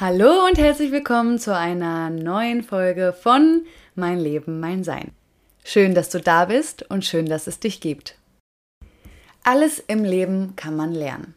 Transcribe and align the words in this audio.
Hallo 0.00 0.44
und 0.48 0.58
herzlich 0.58 0.90
willkommen 0.90 1.38
zu 1.38 1.56
einer 1.56 2.10
neuen 2.10 2.64
Folge 2.64 3.12
von 3.12 3.64
Mein 3.94 4.18
Leben, 4.18 4.58
mein 4.58 4.82
Sein. 4.82 5.12
Schön, 5.62 5.94
dass 5.94 6.10
du 6.10 6.18
da 6.18 6.46
bist 6.46 6.82
und 6.90 7.04
schön, 7.04 7.26
dass 7.26 7.46
es 7.46 7.60
dich 7.60 7.80
gibt. 7.80 8.16
Alles 9.44 9.78
im 9.78 10.02
Leben 10.02 10.56
kann 10.56 10.74
man 10.74 10.92
lernen. 10.92 11.36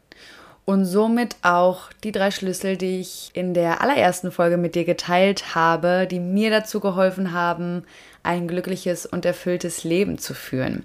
Und 0.65 0.85
somit 0.85 1.35
auch 1.43 1.91
die 2.03 2.11
drei 2.11 2.31
Schlüssel, 2.31 2.77
die 2.77 2.99
ich 2.99 3.29
in 3.33 3.53
der 3.53 3.81
allerersten 3.81 4.31
Folge 4.31 4.57
mit 4.57 4.73
dir 4.73 4.85
geteilt 4.85 5.53
habe, 5.53 6.07
die 6.09 6.19
mir 6.19 6.49
dazu 6.49 6.79
geholfen 6.79 7.33
haben, 7.33 7.83
ein 8.23 8.47
glückliches 8.47 9.05
und 9.05 9.23
erfülltes 9.23 9.83
Leben 9.83 10.17
zu 10.17 10.33
führen. 10.33 10.83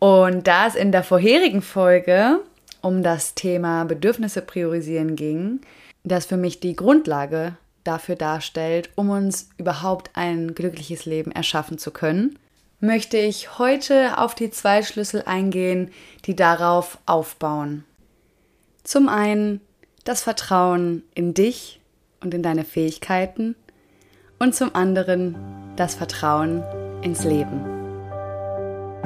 Und 0.00 0.48
da 0.48 0.66
es 0.66 0.74
in 0.74 0.90
der 0.90 1.04
vorherigen 1.04 1.62
Folge 1.62 2.40
um 2.80 3.04
das 3.04 3.34
Thema 3.34 3.84
Bedürfnisse 3.84 4.42
priorisieren 4.42 5.14
ging, 5.14 5.60
das 6.04 6.26
für 6.26 6.36
mich 6.36 6.60
die 6.60 6.76
Grundlage 6.76 7.56
dafür 7.82 8.16
darstellt, 8.16 8.90
um 8.94 9.10
uns 9.10 9.48
überhaupt 9.56 10.10
ein 10.14 10.54
glückliches 10.54 11.06
Leben 11.06 11.32
erschaffen 11.32 11.78
zu 11.78 11.90
können, 11.90 12.38
möchte 12.80 13.16
ich 13.16 13.58
heute 13.58 14.18
auf 14.18 14.34
die 14.34 14.50
zwei 14.50 14.82
Schlüssel 14.82 15.22
eingehen, 15.26 15.90
die 16.26 16.36
darauf 16.36 16.98
aufbauen. 17.06 17.84
Zum 18.84 19.08
einen 19.08 19.60
das 20.04 20.22
Vertrauen 20.22 21.02
in 21.14 21.32
dich 21.32 21.80
und 22.22 22.34
in 22.34 22.42
deine 22.42 22.64
Fähigkeiten 22.64 23.56
und 24.38 24.54
zum 24.54 24.74
anderen 24.74 25.36
das 25.76 25.94
Vertrauen 25.94 26.62
ins 27.02 27.24
Leben. 27.24 27.74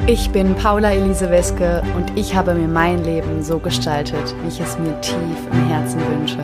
Ich 0.07 0.31
bin 0.31 0.55
Paula 0.55 0.93
Elise 0.93 1.31
Weske 1.31 1.83
und 1.97 2.17
ich 2.19 2.35
habe 2.35 2.55
mir 2.55 2.69
mein 2.69 3.05
Leben 3.05 3.43
so 3.43 3.59
gestaltet, 3.59 4.35
wie 4.43 4.49
ich 4.49 4.61
es 4.61 4.79
mir 4.79 4.99
tief 5.01 5.47
im 5.53 5.69
Herzen 5.69 6.01
wünsche. 6.01 6.39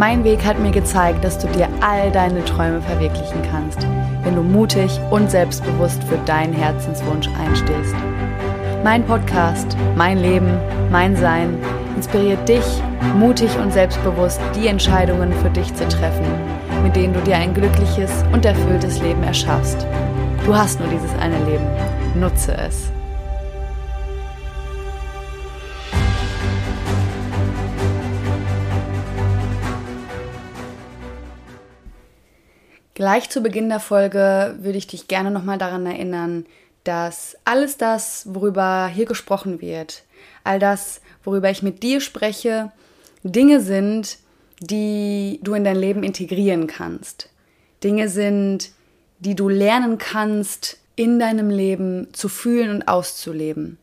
Mein 0.00 0.24
Weg 0.24 0.42
hat 0.46 0.58
mir 0.58 0.70
gezeigt, 0.70 1.22
dass 1.22 1.36
du 1.36 1.46
dir 1.48 1.68
all 1.82 2.10
deine 2.10 2.42
Träume 2.46 2.80
verwirklichen 2.80 3.42
kannst, 3.50 3.86
wenn 4.22 4.34
du 4.34 4.40
mutig 4.40 4.98
und 5.10 5.30
selbstbewusst 5.30 6.02
für 6.04 6.16
deinen 6.24 6.54
Herzenswunsch 6.54 7.28
einstehst. 7.38 7.94
Mein 8.82 9.04
Podcast, 9.04 9.76
mein 9.96 10.16
Leben, 10.16 10.56
mein 10.90 11.16
Sein 11.16 11.58
inspiriert 11.96 12.48
dich, 12.48 12.64
mutig 13.18 13.54
und 13.58 13.74
selbstbewusst 13.74 14.40
die 14.56 14.68
Entscheidungen 14.68 15.34
für 15.34 15.50
dich 15.50 15.74
zu 15.74 15.86
treffen, 15.86 16.24
mit 16.82 16.96
denen 16.96 17.12
du 17.12 17.20
dir 17.20 17.36
ein 17.36 17.52
glückliches 17.52 18.24
und 18.32 18.46
erfülltes 18.46 19.02
Leben 19.02 19.22
erschaffst. 19.22 19.86
Du 20.46 20.56
hast 20.56 20.80
nur 20.80 20.88
dieses 20.88 21.12
eine 21.18 21.36
Leben. 21.44 21.66
Nutze 22.18 22.56
es. 22.56 22.90
Gleich 33.00 33.30
zu 33.30 33.40
Beginn 33.40 33.70
der 33.70 33.80
Folge 33.80 34.56
würde 34.60 34.76
ich 34.76 34.86
dich 34.86 35.08
gerne 35.08 35.30
nochmal 35.30 35.56
daran 35.56 35.86
erinnern, 35.86 36.44
dass 36.84 37.34
alles 37.46 37.78
das, 37.78 38.26
worüber 38.28 38.88
hier 38.88 39.06
gesprochen 39.06 39.62
wird, 39.62 40.02
all 40.44 40.58
das, 40.58 41.00
worüber 41.24 41.48
ich 41.48 41.62
mit 41.62 41.82
dir 41.82 42.02
spreche, 42.02 42.72
Dinge 43.22 43.60
sind, 43.62 44.18
die 44.60 45.40
du 45.42 45.54
in 45.54 45.64
dein 45.64 45.78
Leben 45.78 46.02
integrieren 46.02 46.66
kannst. 46.66 47.30
Dinge 47.82 48.10
sind, 48.10 48.70
die 49.18 49.34
du 49.34 49.48
lernen 49.48 49.96
kannst, 49.96 50.78
in 50.94 51.18
deinem 51.18 51.48
Leben 51.48 52.08
zu 52.12 52.28
fühlen 52.28 52.68
und 52.68 52.86
auszuleben. 52.86 53.78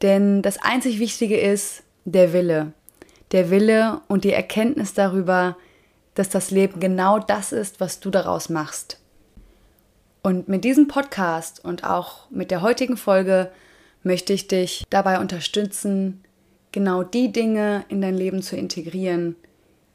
Denn 0.00 0.40
das 0.40 0.56
einzig 0.62 0.98
Wichtige 0.98 1.38
ist 1.38 1.82
der 2.06 2.32
Wille. 2.32 2.72
Der 3.32 3.50
Wille 3.50 4.00
und 4.08 4.24
die 4.24 4.32
Erkenntnis 4.32 4.94
darüber, 4.94 5.58
dass 6.18 6.28
das 6.28 6.50
Leben 6.50 6.80
genau 6.80 7.20
das 7.20 7.52
ist, 7.52 7.78
was 7.78 8.00
du 8.00 8.10
daraus 8.10 8.48
machst. 8.48 8.98
Und 10.22 10.48
mit 10.48 10.64
diesem 10.64 10.88
Podcast 10.88 11.64
und 11.64 11.84
auch 11.84 12.28
mit 12.30 12.50
der 12.50 12.60
heutigen 12.60 12.96
Folge 12.96 13.52
möchte 14.02 14.32
ich 14.32 14.48
dich 14.48 14.84
dabei 14.90 15.20
unterstützen, 15.20 16.24
genau 16.72 17.04
die 17.04 17.30
Dinge 17.30 17.84
in 17.88 18.00
dein 18.00 18.16
Leben 18.16 18.42
zu 18.42 18.56
integrieren, 18.56 19.36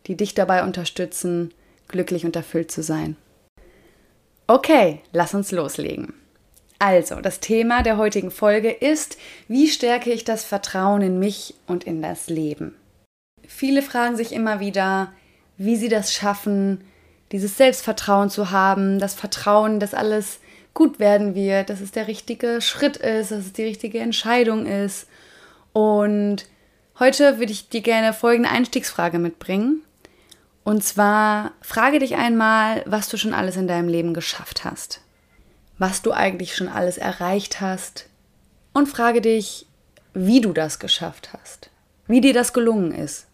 die 0.07 0.15
dich 0.15 0.33
dabei 0.33 0.63
unterstützen, 0.63 1.53
glücklich 1.89 2.25
und 2.25 2.35
erfüllt 2.37 2.71
zu 2.71 2.83
sein. 2.83 3.17
Okay, 4.47 5.01
lass 5.11 5.33
uns 5.33 5.51
loslegen. 5.51 6.13
Also, 6.79 7.21
das 7.21 7.41
Thema 7.41 7.83
der 7.83 7.97
heutigen 7.97 8.31
Folge 8.31 8.71
ist, 8.71 9.17
wie 9.47 9.67
stärke 9.67 10.11
ich 10.11 10.23
das 10.23 10.43
Vertrauen 10.45 11.01
in 11.01 11.19
mich 11.19 11.55
und 11.67 11.83
in 11.83 12.01
das 12.01 12.27
Leben? 12.27 12.75
Viele 13.45 13.81
fragen 13.81 14.15
sich 14.15 14.31
immer 14.31 14.59
wieder, 14.59 15.13
wie 15.57 15.75
sie 15.75 15.89
das 15.89 16.13
schaffen, 16.13 16.83
dieses 17.31 17.57
Selbstvertrauen 17.57 18.29
zu 18.29 18.51
haben, 18.51 18.99
das 18.99 19.13
Vertrauen, 19.13 19.79
dass 19.79 19.93
alles 19.93 20.39
gut 20.73 20.99
werden 20.99 21.35
wird, 21.35 21.69
dass 21.69 21.81
es 21.81 21.91
der 21.91 22.07
richtige 22.07 22.61
Schritt 22.61 22.97
ist, 22.97 23.31
dass 23.31 23.39
es 23.39 23.53
die 23.53 23.63
richtige 23.63 23.99
Entscheidung 23.99 24.65
ist. 24.65 25.07
Und 25.71 26.45
heute 26.99 27.39
würde 27.39 27.51
ich 27.51 27.69
dir 27.69 27.81
gerne 27.81 28.13
folgende 28.13 28.49
Einstiegsfrage 28.49 29.19
mitbringen. 29.19 29.81
Und 30.63 30.83
zwar 30.83 31.51
frage 31.61 31.99
dich 31.99 32.15
einmal, 32.15 32.83
was 32.85 33.09
du 33.09 33.17
schon 33.17 33.33
alles 33.33 33.57
in 33.57 33.67
deinem 33.67 33.89
Leben 33.89 34.13
geschafft 34.13 34.63
hast. 34.63 35.01
Was 35.77 36.01
du 36.01 36.11
eigentlich 36.11 36.55
schon 36.55 36.69
alles 36.69 36.97
erreicht 36.97 37.61
hast. 37.61 38.07
Und 38.73 38.87
frage 38.87 39.21
dich, 39.21 39.67
wie 40.13 40.41
du 40.41 40.53
das 40.53 40.79
geschafft 40.79 41.29
hast. 41.33 41.69
Wie 42.07 42.21
dir 42.21 42.33
das 42.33 42.53
gelungen 42.53 42.91
ist. 42.91 43.27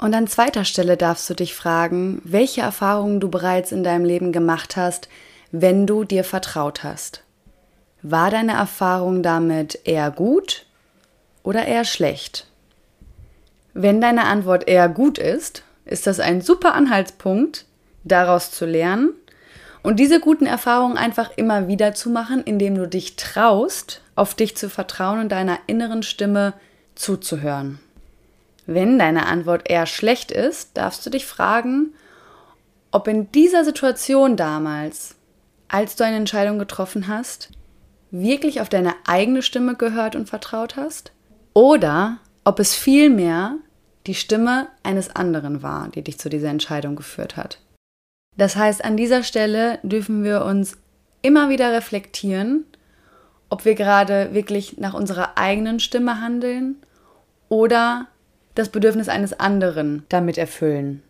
Und 0.00 0.14
an 0.14 0.26
zweiter 0.26 0.64
Stelle 0.64 0.96
darfst 0.96 1.28
du 1.28 1.34
dich 1.34 1.54
fragen, 1.54 2.22
welche 2.24 2.62
Erfahrungen 2.62 3.20
du 3.20 3.28
bereits 3.28 3.70
in 3.70 3.84
deinem 3.84 4.06
Leben 4.06 4.32
gemacht 4.32 4.76
hast, 4.76 5.08
wenn 5.52 5.86
du 5.86 6.04
dir 6.04 6.24
vertraut 6.24 6.82
hast. 6.82 7.22
War 8.00 8.30
deine 8.30 8.52
Erfahrung 8.52 9.22
damit 9.22 9.80
eher 9.84 10.10
gut 10.10 10.64
oder 11.42 11.66
eher 11.66 11.84
schlecht? 11.84 12.46
Wenn 13.74 14.00
deine 14.00 14.24
Antwort 14.24 14.66
eher 14.68 14.88
gut 14.88 15.18
ist, 15.18 15.64
ist 15.84 16.06
das 16.06 16.18
ein 16.18 16.40
super 16.40 16.72
Anhaltspunkt, 16.72 17.66
daraus 18.02 18.50
zu 18.52 18.64
lernen 18.64 19.10
und 19.82 20.00
diese 20.00 20.18
guten 20.18 20.46
Erfahrungen 20.46 20.96
einfach 20.96 21.30
immer 21.36 21.68
wieder 21.68 21.92
zu 21.92 22.08
machen, 22.08 22.42
indem 22.42 22.74
du 22.74 22.88
dich 22.88 23.16
traust, 23.16 24.00
auf 24.14 24.34
dich 24.34 24.56
zu 24.56 24.70
vertrauen 24.70 25.20
und 25.20 25.28
deiner 25.28 25.58
inneren 25.66 26.02
Stimme 26.02 26.54
zuzuhören. 26.94 27.80
Wenn 28.72 29.00
deine 29.00 29.26
Antwort 29.26 29.68
eher 29.68 29.84
schlecht 29.84 30.30
ist, 30.30 30.76
darfst 30.76 31.04
du 31.04 31.10
dich 31.10 31.26
fragen, 31.26 31.92
ob 32.92 33.08
in 33.08 33.32
dieser 33.32 33.64
Situation 33.64 34.36
damals, 34.36 35.16
als 35.66 35.96
du 35.96 36.04
eine 36.04 36.14
Entscheidung 36.14 36.60
getroffen 36.60 37.08
hast, 37.08 37.50
wirklich 38.12 38.60
auf 38.60 38.68
deine 38.68 38.94
eigene 39.08 39.42
Stimme 39.42 39.74
gehört 39.74 40.14
und 40.14 40.28
vertraut 40.28 40.76
hast? 40.76 41.10
Oder 41.52 42.18
ob 42.44 42.60
es 42.60 42.76
vielmehr 42.76 43.56
die 44.06 44.14
Stimme 44.14 44.68
eines 44.84 45.16
anderen 45.16 45.64
war, 45.64 45.88
die 45.88 46.02
dich 46.02 46.20
zu 46.20 46.28
dieser 46.28 46.50
Entscheidung 46.50 46.94
geführt 46.94 47.36
hat. 47.36 47.58
Das 48.36 48.54
heißt, 48.54 48.84
an 48.84 48.96
dieser 48.96 49.24
Stelle 49.24 49.80
dürfen 49.82 50.22
wir 50.22 50.44
uns 50.44 50.78
immer 51.22 51.48
wieder 51.48 51.72
reflektieren, 51.72 52.64
ob 53.48 53.64
wir 53.64 53.74
gerade 53.74 54.32
wirklich 54.32 54.78
nach 54.78 54.94
unserer 54.94 55.36
eigenen 55.36 55.80
Stimme 55.80 56.20
handeln 56.20 56.76
oder 57.48 58.06
das 58.54 58.68
Bedürfnis 58.68 59.08
eines 59.08 59.38
anderen 59.38 60.04
damit 60.08 60.38
erfüllen. 60.38 61.02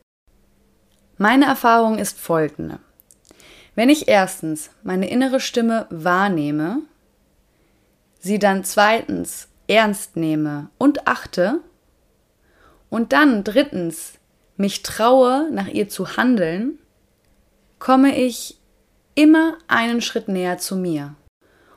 Meine 1.17 1.47
Erfahrung 1.47 1.99
ist 1.99 2.19
folgende. 2.19 2.79
Wenn 3.75 3.89
ich 3.89 4.09
erstens 4.09 4.71
meine 4.83 5.09
innere 5.09 5.41
Stimme 5.41 5.87
wahrnehme, 5.91 6.79
sie 8.19 8.39
dann 8.39 8.65
zweitens 8.65 9.49
ernst 9.69 10.17
nehme 10.17 10.69
und 10.79 11.07
achte 11.07 11.61
und 12.89 13.13
dann 13.13 13.45
drittens 13.45 14.15
mich 14.57 14.83
traue, 14.83 15.49
nach 15.51 15.69
ihr 15.69 15.89
zu 15.89 16.17
handeln, 16.17 16.79
komme 17.79 18.17
ich 18.17 18.59
immer 19.15 19.57
einen 19.69 20.03
Schritt 20.03 20.29
näher 20.29 20.59
zu 20.59 20.77
mir 20.77 21.15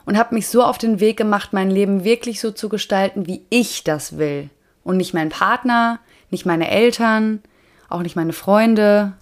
und 0.05 0.17
habe 0.17 0.35
mich 0.35 0.47
so 0.47 0.63
auf 0.63 0.77
den 0.77 0.99
Weg 0.99 1.17
gemacht, 1.17 1.53
mein 1.53 1.69
Leben 1.69 2.03
wirklich 2.03 2.41
so 2.41 2.51
zu 2.51 2.67
gestalten, 2.67 3.27
wie 3.27 3.45
ich 3.49 3.83
das 3.83 4.17
will 4.17 4.49
und 4.83 4.97
nicht 4.97 5.13
mein 5.13 5.29
Partner, 5.29 5.99
nicht 6.29 6.45
meine 6.45 6.69
Eltern, 6.69 7.41
auch 7.89 8.01
nicht 8.01 8.15
meine 8.15 8.33
Freunde. 8.33 9.13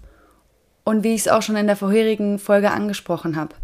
Und 0.83 1.03
wie 1.03 1.13
ich 1.13 1.21
es 1.21 1.27
auch 1.27 1.41
schon 1.41 1.55
in 1.55 1.67
der 1.67 1.75
vorherigen 1.75 2.39
Folge 2.39 2.71
angesprochen 2.71 3.35
habe. 3.35 3.55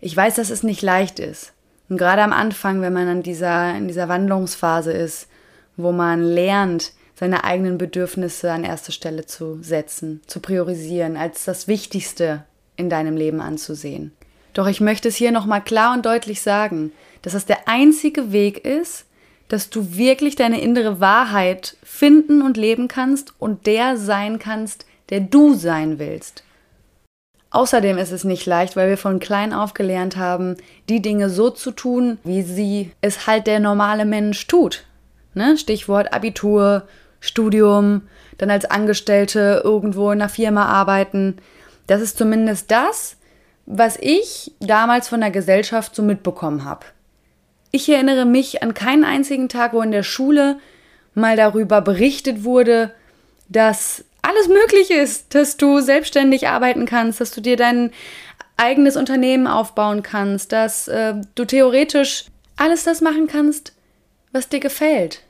Ich 0.00 0.14
weiß, 0.16 0.34
dass 0.34 0.50
es 0.50 0.62
nicht 0.62 0.82
leicht 0.82 1.18
ist. 1.18 1.52
Und 1.88 1.96
gerade 1.96 2.22
am 2.22 2.32
Anfang, 2.32 2.82
wenn 2.82 2.92
man 2.92 3.08
an 3.08 3.22
dieser, 3.22 3.74
in 3.76 3.88
dieser 3.88 4.08
Wandlungsphase 4.08 4.92
ist, 4.92 5.28
wo 5.76 5.92
man 5.92 6.22
lernt, 6.22 6.92
seine 7.18 7.44
eigenen 7.44 7.78
Bedürfnisse 7.78 8.52
an 8.52 8.64
erste 8.64 8.92
Stelle 8.92 9.24
zu 9.24 9.62
setzen, 9.62 10.20
zu 10.26 10.40
priorisieren, 10.40 11.16
als 11.16 11.44
das 11.44 11.66
Wichtigste 11.66 12.44
in 12.76 12.90
deinem 12.90 13.16
Leben 13.16 13.40
anzusehen. 13.40 14.12
Doch 14.52 14.66
ich 14.66 14.80
möchte 14.80 15.08
es 15.08 15.16
hier 15.16 15.32
nochmal 15.32 15.62
klar 15.62 15.94
und 15.94 16.04
deutlich 16.04 16.42
sagen, 16.42 16.92
dass 17.22 17.32
das 17.32 17.46
der 17.46 17.68
einzige 17.68 18.32
Weg 18.32 18.64
ist, 18.64 19.06
dass 19.48 19.70
du 19.70 19.96
wirklich 19.96 20.36
deine 20.36 20.60
innere 20.60 21.00
Wahrheit 21.00 21.76
finden 21.82 22.42
und 22.42 22.56
leben 22.56 22.88
kannst 22.88 23.34
und 23.38 23.66
der 23.66 23.96
sein 23.96 24.38
kannst, 24.38 24.86
der 25.10 25.20
du 25.20 25.54
sein 25.54 25.98
willst. 25.98 26.42
Außerdem 27.50 27.96
ist 27.96 28.12
es 28.12 28.24
nicht 28.24 28.44
leicht, 28.44 28.76
weil 28.76 28.88
wir 28.88 28.98
von 28.98 29.18
klein 29.18 29.52
auf 29.52 29.72
gelernt 29.72 30.16
haben, 30.16 30.56
die 30.88 31.00
Dinge 31.00 31.30
so 31.30 31.50
zu 31.50 31.70
tun, 31.70 32.18
wie 32.24 32.42
sie 32.42 32.92
es 33.00 33.26
halt 33.26 33.46
der 33.46 33.60
normale 33.60 34.04
Mensch 34.04 34.46
tut. 34.46 34.84
Ne? 35.34 35.56
Stichwort 35.56 36.12
Abitur, 36.12 36.88
Studium, 37.20 38.02
dann 38.38 38.50
als 38.50 38.64
Angestellte 38.64 39.62
irgendwo 39.64 40.10
in 40.10 40.20
einer 40.20 40.28
Firma 40.28 40.66
arbeiten. 40.66 41.36
Das 41.86 42.00
ist 42.00 42.18
zumindest 42.18 42.70
das, 42.70 43.16
was 43.64 43.96
ich 44.00 44.52
damals 44.60 45.08
von 45.08 45.20
der 45.20 45.30
Gesellschaft 45.30 45.94
so 45.94 46.02
mitbekommen 46.02 46.64
habe. 46.64 46.86
Ich 47.70 47.88
erinnere 47.88 48.24
mich 48.24 48.62
an 48.62 48.74
keinen 48.74 49.04
einzigen 49.04 49.48
Tag, 49.48 49.72
wo 49.72 49.82
in 49.82 49.90
der 49.90 50.02
Schule 50.02 50.58
mal 51.14 51.36
darüber 51.36 51.80
berichtet 51.80 52.44
wurde, 52.44 52.94
dass 53.48 54.04
alles 54.22 54.48
möglich 54.48 54.90
ist, 54.90 55.34
dass 55.34 55.56
du 55.56 55.80
selbstständig 55.80 56.48
arbeiten 56.48 56.86
kannst, 56.86 57.20
dass 57.20 57.30
du 57.30 57.40
dir 57.40 57.56
dein 57.56 57.92
eigenes 58.56 58.96
Unternehmen 58.96 59.46
aufbauen 59.46 60.02
kannst, 60.02 60.52
dass 60.52 60.88
äh, 60.88 61.14
du 61.34 61.44
theoretisch 61.44 62.26
alles 62.56 62.84
das 62.84 63.00
machen 63.00 63.26
kannst, 63.26 63.72
was 64.32 64.48
dir 64.48 64.60
gefällt. 64.60 65.22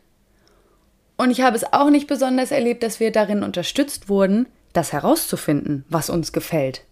Und 1.17 1.31
ich 1.31 1.41
habe 1.41 1.57
es 1.57 1.73
auch 1.73 1.91
nicht 1.91 2.07
besonders 2.07 2.51
erlebt, 2.51 2.83
dass 2.83 3.01
wir 3.01 3.11
darin 3.11 3.43
unterstützt 3.43 4.09
wurden, 4.09 4.47
das 4.73 4.93
herauszufinden, 4.93 5.85
was 5.89 6.11
uns 6.11 6.33
gefällt. 6.33 6.83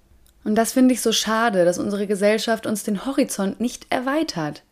Und 0.45 0.57
das 0.57 0.73
finde 0.73 0.95
ich 0.95 1.01
so 1.01 1.13
schade, 1.13 1.65
dass 1.65 1.79
unsere 1.79 2.07
Gesellschaft 2.07 2.67
uns 2.67 2.83
den 2.83 3.07
Horizont 3.07 3.61
nicht 3.61 3.87
erweitert. 3.91 4.63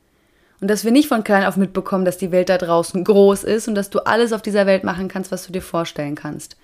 Und 0.62 0.69
dass 0.69 0.85
wir 0.85 0.93
nicht 0.93 1.09
von 1.09 1.25
klein 1.25 1.44
auf 1.44 1.56
mitbekommen, 1.56 2.05
dass 2.05 2.19
die 2.19 2.31
Welt 2.31 2.49
da 2.49 2.56
draußen 2.56 3.03
groß 3.03 3.43
ist 3.43 3.67
und 3.67 3.75
dass 3.75 3.91
du 3.91 3.99
alles 4.06 4.32
auf 4.32 4.43
dieser 4.43 4.64
Welt 4.64 4.85
machen 4.85 5.09
kannst, 5.09 5.32
was 5.32 5.44
du 5.44 5.53
dir 5.53 5.61
vorstellen 5.61 6.14
kannst. 6.14 6.56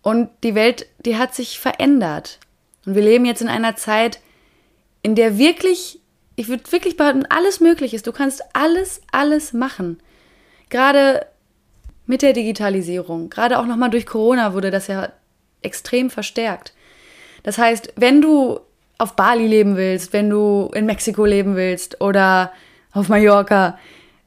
Und 0.00 0.30
die 0.42 0.54
Welt, 0.54 0.86
die 1.04 1.18
hat 1.18 1.34
sich 1.34 1.58
verändert. 1.60 2.38
Und 2.86 2.94
wir 2.94 3.02
leben 3.02 3.26
jetzt 3.26 3.42
in 3.42 3.48
einer 3.48 3.76
Zeit, 3.76 4.20
in 5.02 5.14
der 5.14 5.36
wirklich, 5.36 6.00
ich 6.36 6.48
würde 6.48 6.72
wirklich 6.72 6.96
behaupten, 6.96 7.26
alles 7.28 7.60
möglich 7.60 7.92
ist. 7.92 8.06
Du 8.06 8.12
kannst 8.12 8.42
alles, 8.54 9.02
alles 9.12 9.52
machen. 9.52 10.00
Gerade 10.70 11.26
mit 12.06 12.22
der 12.22 12.32
Digitalisierung, 12.32 13.28
gerade 13.28 13.58
auch 13.58 13.66
nochmal 13.66 13.90
durch 13.90 14.06
Corona 14.06 14.54
wurde 14.54 14.70
das 14.70 14.86
ja 14.86 15.12
extrem 15.60 16.08
verstärkt. 16.08 16.72
Das 17.42 17.58
heißt, 17.58 17.92
wenn 17.96 18.22
du 18.22 18.60
auf 18.98 19.14
Bali 19.14 19.46
leben 19.46 19.76
willst, 19.76 20.12
wenn 20.12 20.30
du 20.30 20.70
in 20.74 20.86
Mexiko 20.86 21.24
leben 21.24 21.56
willst 21.56 22.00
oder 22.00 22.52
auf 22.92 23.08
Mallorca, 23.08 23.78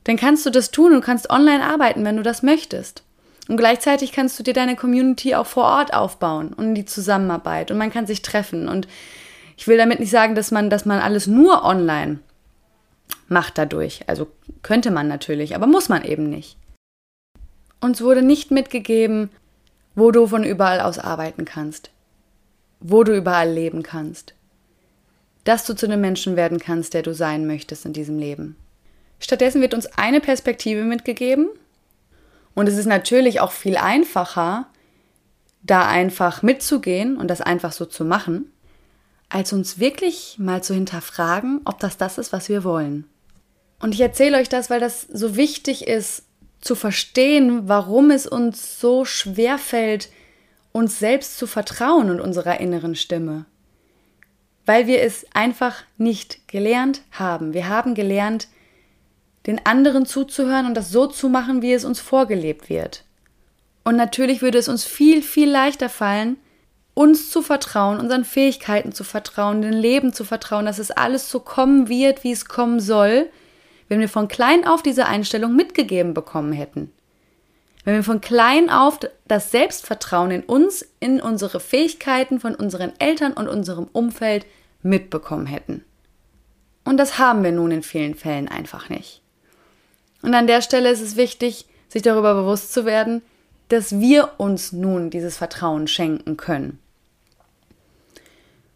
dann 0.04 0.18
kannst 0.18 0.46
du 0.46 0.50
das 0.50 0.72
tun 0.72 0.94
und 0.94 1.04
kannst 1.04 1.30
online 1.30 1.64
arbeiten, 1.64 2.06
wenn 2.06 2.18
du 2.18 2.24
das 2.24 2.44
möchtest. 2.44 3.04
Und 3.48 3.58
gleichzeitig 3.58 4.12
kannst 4.12 4.38
du 4.38 4.44
dir 4.44 4.54
deine 4.54 4.76
Community 4.76 5.34
auch 5.34 5.48
vor 5.48 5.64
Ort 5.64 5.94
aufbauen 5.94 6.54
und 6.54 6.76
die 6.76 6.86
Zusammenarbeit 6.86 7.72
und 7.72 7.78
man 7.78 7.92
kann 7.92 8.06
sich 8.06 8.22
treffen. 8.22 8.70
Und 8.70 8.88
ich 9.58 9.68
will 9.68 9.78
damit 9.78 10.00
nicht 10.00 10.12
sagen, 10.12 10.36
dass 10.36 10.52
man, 10.52 10.70
dass 10.70 10.86
man 10.86 11.00
alles 11.00 11.26
nur 11.26 11.66
online 11.66 12.20
macht 13.28 13.58
dadurch. 13.58 14.04
Also 14.08 14.28
könnte 14.62 14.92
man 14.92 15.08
natürlich, 15.08 15.56
aber 15.56 15.66
muss 15.66 15.90
man 15.90 16.04
eben 16.04 16.30
nicht. 16.30 16.58
Uns 17.82 18.02
wurde 18.02 18.22
nicht 18.22 18.52
mitgegeben, 18.52 19.30
wo 19.96 20.12
du 20.12 20.28
von 20.28 20.44
überall 20.44 20.80
aus 20.80 21.00
arbeiten 21.00 21.46
kannst, 21.46 21.90
wo 22.80 23.04
du 23.04 23.16
überall 23.16 23.52
leben 23.52 23.84
kannst, 23.84 24.36
dass 25.50 25.66
du 25.66 25.74
zu 25.74 25.88
dem 25.88 26.00
Menschen 26.00 26.36
werden 26.36 26.60
kannst, 26.60 26.94
der 26.94 27.02
du 27.02 27.12
sein 27.12 27.48
möchtest 27.48 27.84
in 27.84 27.92
diesem 27.92 28.20
Leben. 28.20 28.56
Stattdessen 29.20 29.62
wird 29.62 29.74
uns 29.74 29.88
eine 29.98 30.22
Perspektive 30.22 30.84
mitgegeben 30.84 31.50
und 32.54 32.70
es 32.70 32.78
ist 32.78 32.86
natürlich 32.86 33.40
auch 33.40 33.52
viel 33.52 33.76
einfacher, 33.76 34.68
da 35.64 35.88
einfach 35.88 36.44
mitzugehen 36.44 37.18
und 37.18 37.30
das 37.30 37.42
einfach 37.42 37.72
so 37.72 37.86
zu 37.86 38.06
machen, 38.06 38.52
als 39.28 39.52
uns 39.52 39.80
wirklich 39.80 40.36
mal 40.38 40.62
zu 40.62 40.76
hinterfragen, 40.76 41.62
ob 41.66 41.80
das 41.80 41.98
das 41.98 42.20
ist, 42.20 42.32
was 42.32 42.48
wir 42.48 42.64
wollen. 42.64 43.06
Und 43.80 43.96
ich 43.96 44.02
erzähle 44.02 44.38
euch 44.38 44.50
das, 44.50 44.70
weil 44.70 44.80
das 44.80 45.02
so 45.02 45.36
wichtig 45.36 45.88
ist, 45.88 46.26
zu 46.62 46.76
verstehen, 46.76 47.68
warum 47.68 48.12
es 48.12 48.28
uns 48.28 48.80
so 48.80 49.04
schwer 49.04 49.58
fällt, 49.58 50.10
uns 50.74 51.00
selbst 51.00 51.40
zu 51.40 51.48
vertrauen 51.48 52.12
und 52.12 52.22
unserer 52.22 52.60
inneren 52.60 52.94
Stimme. 52.94 53.48
Weil 54.70 54.86
wir 54.86 55.02
es 55.02 55.26
einfach 55.34 55.78
nicht 55.98 56.48
gelernt 56.48 57.02
haben. 57.10 57.56
Wir 57.56 57.70
haben 57.70 57.96
gelernt, 57.96 58.50
den 59.48 59.66
anderen 59.66 60.06
zuzuhören 60.06 60.68
und 60.68 60.76
das 60.76 60.92
so 60.92 61.08
zu 61.08 61.28
machen, 61.28 61.64
wie 61.64 61.74
es 61.74 61.86
uns 61.86 62.00
vorgelebt 62.00 62.70
wird. 62.70 63.04
Und 63.84 63.96
natürlich 63.96 64.44
würde 64.44 64.60
es 64.60 64.68
uns 64.68 64.86
viel, 64.86 65.24
viel 65.24 65.50
leichter 65.50 65.90
fallen, 65.90 66.38
uns 66.94 67.32
zu 67.32 67.42
vertrauen, 67.42 68.00
unseren 68.00 68.24
Fähigkeiten 68.24 68.92
zu 68.92 69.04
vertrauen, 69.04 69.64
dem 69.64 69.72
Leben 69.72 70.14
zu 70.14 70.24
vertrauen, 70.24 70.68
dass 70.68 70.78
es 70.78 70.92
alles 70.92 71.32
so 71.32 71.40
kommen 71.40 71.90
wird, 71.90 72.24
wie 72.24 72.32
es 72.32 72.46
kommen 72.46 72.80
soll, 72.80 73.32
wenn 73.88 74.00
wir 74.00 74.08
von 74.08 74.28
klein 74.28 74.68
auf 74.68 74.84
diese 74.84 75.08
Einstellung 75.08 75.56
mitgegeben 75.56 76.14
bekommen 76.14 76.52
hätten. 76.52 76.92
Wenn 77.86 77.96
wir 77.96 78.04
von 78.04 78.22
klein 78.22 78.70
auf 78.70 79.00
das 79.28 79.50
Selbstvertrauen 79.50 80.30
in 80.30 80.44
uns, 80.44 80.86
in 81.00 81.20
unsere 81.20 81.60
Fähigkeiten 81.60 82.40
von 82.40 82.54
unseren 82.54 82.92
Eltern 83.00 83.34
und 83.34 83.48
unserem 83.48 83.88
Umfeld 83.92 84.46
mitbekommen 84.82 85.46
hätten. 85.46 85.84
Und 86.86 86.98
das 86.98 87.20
haben 87.20 87.44
wir 87.44 87.52
nun 87.52 87.72
in 87.72 87.84
vielen 87.84 88.16
Fällen 88.16 88.48
einfach 88.48 88.90
nicht. 88.90 89.22
Und 90.22 90.34
an 90.34 90.48
der 90.48 90.62
Stelle 90.62 90.90
ist 90.90 91.02
es 91.02 91.16
wichtig, 91.16 91.66
sich 91.88 92.02
darüber 92.02 92.34
bewusst 92.34 92.74
zu 92.74 92.86
werden, 92.86 93.22
dass 93.70 94.00
wir 94.00 94.32
uns 94.38 94.72
nun 94.72 95.10
dieses 95.10 95.38
Vertrauen 95.38 95.88
schenken 95.88 96.38
können. 96.38 96.80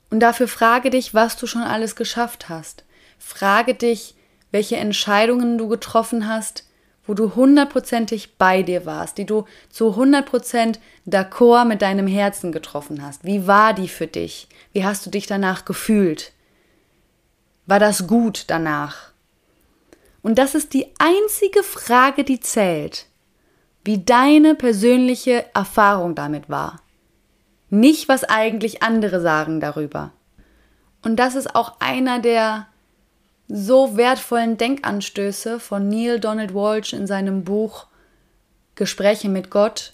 Und 0.09 0.19
dafür 0.19 0.47
frage 0.47 0.91
dich, 0.91 1.13
was 1.13 1.37
du 1.37 1.47
schon 1.47 1.63
alles 1.63 1.95
geschafft 1.95 2.47
hast. 2.49 2.83
Frage 3.17 3.73
dich, 3.73 4.15
welche 4.51 4.75
Entscheidungen 4.77 5.57
du 5.57 5.67
getroffen 5.67 6.27
hast, 6.27 6.65
wo 7.05 7.13
du 7.13 7.35
hundertprozentig 7.35 8.37
bei 8.37 8.63
dir 8.63 8.85
warst, 8.85 9.17
die 9.17 9.25
du 9.25 9.45
zu 9.69 9.95
hundertprozent 9.95 10.79
d'accord 11.07 11.65
mit 11.65 11.81
deinem 11.81 12.07
Herzen 12.07 12.51
getroffen 12.51 13.05
hast. 13.05 13.25
Wie 13.25 13.45
war 13.47 13.73
die 13.73 13.89
für 13.89 14.07
dich? 14.07 14.47
Wie 14.71 14.85
hast 14.85 15.05
du 15.05 15.09
dich 15.09 15.27
danach 15.27 15.65
gefühlt? 15.65 16.31
War 17.65 17.79
das 17.79 18.07
gut 18.07 18.45
danach? 18.47 19.11
Und 20.21 20.37
das 20.37 20.55
ist 20.55 20.73
die 20.73 20.87
einzige 20.99 21.63
Frage, 21.63 22.23
die 22.23 22.39
zählt, 22.39 23.07
wie 23.83 23.97
deine 23.97 24.55
persönliche 24.55 25.45
Erfahrung 25.53 26.15
damit 26.15 26.49
war. 26.49 26.81
Nicht, 27.69 28.07
was 28.07 28.23
eigentlich 28.23 28.81
andere 28.81 29.19
sagen 29.19 29.59
darüber. 29.59 30.11
Und 31.01 31.17
das 31.17 31.35
ist 31.35 31.53
auch 31.55 31.79
einer 31.79 32.19
der 32.19 32.67
so 33.47 33.97
wertvollen 33.97 34.57
Denkanstöße 34.57 35.59
von 35.59 35.89
Neil 35.89 36.19
Donald 36.19 36.53
Walsh 36.53 36.93
in 36.93 37.07
seinem 37.07 37.43
Buch 37.43 37.87
Gespräche 38.75 39.29
mit 39.29 39.49
Gott, 39.49 39.93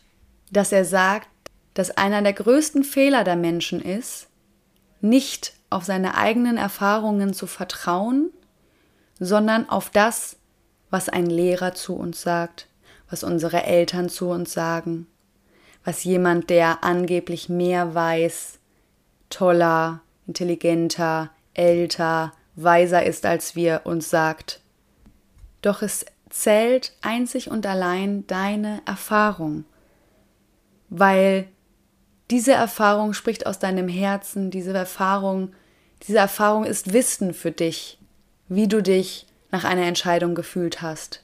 dass 0.51 0.72
er 0.72 0.86
sagt, 0.86 1.27
dass 1.74 1.91
einer 1.91 2.22
der 2.22 2.34
größten 2.34 2.84
Fehler 2.84 3.24
der 3.24 3.36
Menschen 3.36 3.82
ist, 3.82 4.27
nicht 5.01 5.53
auf 5.70 5.84
seine 5.84 6.15
eigenen 6.15 6.58
Erfahrungen 6.58 7.34
zu 7.34 7.48
vertrauen, 7.48 8.32
sondern 9.20 9.70
auf 9.70 9.89
das, 9.89 10.38
was 10.89 11.10
ein 11.10 11.27
Lehrer 11.27 11.74
zu 11.74 11.96
uns 11.96 12.22
sagt, 12.22 12.68
was 13.10 13.24
unsere 13.24 13.63
Eltern 13.63 14.10
zu 14.10 14.29
uns 14.29 14.53
sagen, 14.53 15.08
was 15.84 16.03
jemand, 16.03 16.50
der 16.50 16.84
angeblich 16.84 17.50
mehr 17.50 17.94
weiß, 17.94 18.60
toller, 19.29 20.01
intelligenter, 20.27 21.32
älter, 21.53 22.34
weiser 22.63 23.06
ist 23.06 23.25
als 23.25 23.56
wir, 23.56 23.82
uns 23.84 24.10
sagt. 24.10 24.62
Doch 25.62 25.82
es 25.82 26.06
zählt 26.30 26.94
einzig 27.01 27.50
und 27.50 27.66
allein 27.66 28.25
deine 28.28 28.82
Erfahrung, 28.86 29.66
weil 30.89 31.48
diese 32.30 32.54
Erfahrung 32.54 33.13
spricht 33.13 33.48
aus 33.48 33.60
deinem 33.60 33.88
Herzen, 33.88 34.51
diese 34.51 34.74
Erfahrung, 34.74 35.54
diese 36.04 36.20
Erfahrung 36.20 36.66
ist 36.66 36.94
Wissen 36.94 37.34
für 37.34 37.51
dich 37.51 38.00
wie 38.50 38.68
du 38.68 38.82
dich 38.82 39.28
nach 39.51 39.63
einer 39.63 39.86
Entscheidung 39.86 40.36
gefühlt 40.36 40.82
hast. 40.82 41.24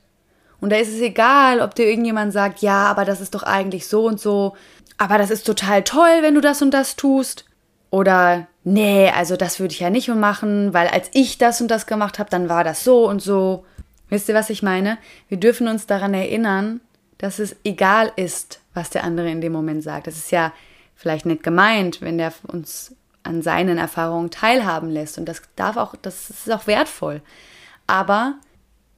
Und 0.61 0.69
da 0.71 0.77
ist 0.77 0.93
es 0.93 1.01
egal, 1.01 1.59
ob 1.59 1.75
dir 1.75 1.87
irgendjemand 1.87 2.31
sagt, 2.31 2.59
ja, 2.59 2.85
aber 2.85 3.03
das 3.03 3.19
ist 3.19 3.35
doch 3.35 3.43
eigentlich 3.43 3.87
so 3.87 4.05
und 4.05 4.19
so, 4.19 4.55
aber 4.97 5.17
das 5.17 5.29
ist 5.29 5.45
total 5.45 5.83
toll, 5.83 6.19
wenn 6.21 6.35
du 6.35 6.41
das 6.41 6.61
und 6.61 6.71
das 6.71 6.95
tust. 6.95 7.45
Oder 7.89 8.47
nee, 8.65 9.09
also 9.09 9.37
das 9.37 9.61
würde 9.61 9.73
ich 9.73 9.79
ja 9.79 9.89
nicht 9.89 10.09
machen, 10.09 10.73
weil 10.73 10.89
als 10.89 11.09
ich 11.13 11.37
das 11.37 11.61
und 11.61 11.69
das 11.69 11.85
gemacht 11.87 12.19
habe, 12.19 12.29
dann 12.29 12.49
war 12.49 12.65
das 12.65 12.83
so 12.83 13.07
und 13.07 13.21
so. 13.21 13.65
Wisst 14.09 14.27
ihr, 14.27 14.35
was 14.35 14.49
ich 14.49 14.61
meine? 14.61 14.97
Wir 15.29 15.39
dürfen 15.39 15.69
uns 15.69 15.87
daran 15.87 16.13
erinnern, 16.13 16.81
dass 17.17 17.39
es 17.39 17.55
egal 17.63 18.11
ist, 18.17 18.59
was 18.73 18.89
der 18.89 19.05
andere 19.05 19.31
in 19.31 19.39
dem 19.39 19.53
Moment 19.53 19.81
sagt. 19.83 20.07
Das 20.07 20.17
ist 20.17 20.31
ja 20.31 20.51
vielleicht 20.95 21.25
nicht 21.25 21.43
gemeint, 21.43 22.01
wenn 22.01 22.17
der 22.17 22.33
uns 22.47 22.93
an 23.23 23.41
seinen 23.41 23.77
Erfahrungen 23.77 24.29
teilhaben 24.29 24.89
lässt. 24.89 25.17
Und 25.17 25.25
das 25.25 25.41
darf 25.55 25.77
auch, 25.77 25.95
das 25.95 26.29
ist 26.29 26.51
auch 26.51 26.67
wertvoll. 26.67 27.21
Aber 27.87 28.35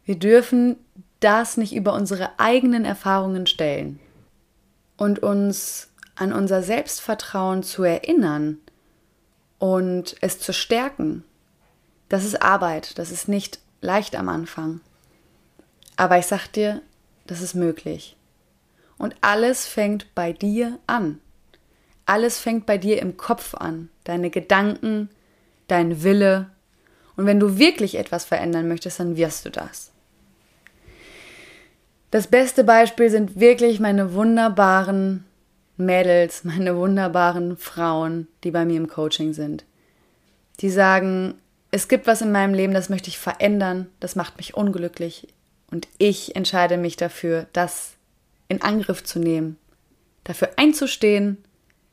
Wir 0.08 0.18
dürfen 0.18 0.78
das 1.20 1.58
nicht 1.58 1.76
über 1.76 1.94
unsere 1.94 2.40
eigenen 2.40 2.86
Erfahrungen 2.86 3.46
stellen 3.46 4.00
und 4.96 5.20
uns 5.20 5.90
an 6.16 6.32
unser 6.32 6.64
Selbstvertrauen 6.64 7.62
zu 7.62 7.84
erinnern 7.84 8.58
und 9.60 10.16
es 10.22 10.40
zu 10.40 10.54
stärken. 10.54 11.24
Das 12.10 12.24
ist 12.24 12.42
Arbeit, 12.42 12.98
das 12.98 13.12
ist 13.12 13.28
nicht 13.28 13.60
leicht 13.82 14.16
am 14.16 14.30
Anfang. 14.30 14.82
Aber 15.96 16.18
ich 16.18 16.28
sag 16.28 16.48
dir, 16.48 16.82
das 17.26 17.42
ist 17.42 17.54
möglich. 17.56 18.16
Und 18.98 19.16
alles 19.22 19.66
fängt 19.66 20.14
bei 20.16 20.32
dir 20.32 20.80
an. 20.88 21.20
Alles 22.06 22.40
fängt 22.40 22.66
bei 22.66 22.78
dir 22.78 23.02
im 23.02 23.18
Kopf 23.18 23.54
an. 23.54 23.90
Deine 24.06 24.30
Gedanken, 24.30 25.10
dein 25.68 26.04
Wille. 26.04 26.50
Und 27.16 27.26
wenn 27.26 27.40
du 27.40 27.58
wirklich 27.58 27.96
etwas 27.96 28.26
verändern 28.26 28.68
möchtest, 28.68 29.00
dann 29.00 29.18
wirst 29.18 29.46
du 29.46 29.50
das. 29.50 29.92
Das 32.12 32.28
beste 32.28 32.64
Beispiel 32.64 33.10
sind 33.10 33.40
wirklich 33.40 33.80
meine 33.80 34.14
wunderbaren 34.14 35.26
Mädels, 35.78 36.44
meine 36.44 36.76
wunderbaren 36.76 37.58
Frauen, 37.58 38.28
die 38.44 38.52
bei 38.52 38.66
mir 38.66 38.78
im 38.78 38.88
Coaching 38.88 39.34
sind. 39.34 39.66
Die 40.60 40.70
sagen, 40.70 41.36
es 41.72 41.88
gibt 41.88 42.08
was 42.08 42.22
in 42.22 42.32
meinem 42.32 42.54
Leben, 42.54 42.74
das 42.74 42.90
möchte 42.90 43.10
ich 43.10 43.18
verändern, 43.18 43.88
das 44.00 44.16
macht 44.16 44.38
mich 44.38 44.56
unglücklich 44.56 45.28
und 45.70 45.88
ich 45.98 46.36
entscheide 46.36 46.78
mich 46.78 46.96
dafür, 46.96 47.48
das 47.54 47.94
in 48.48 48.62
Angriff 48.62 49.04
zu 49.04 49.20
nehmen, 49.20 49.58
dafür 50.24 50.50
einzustehen, 50.56 51.38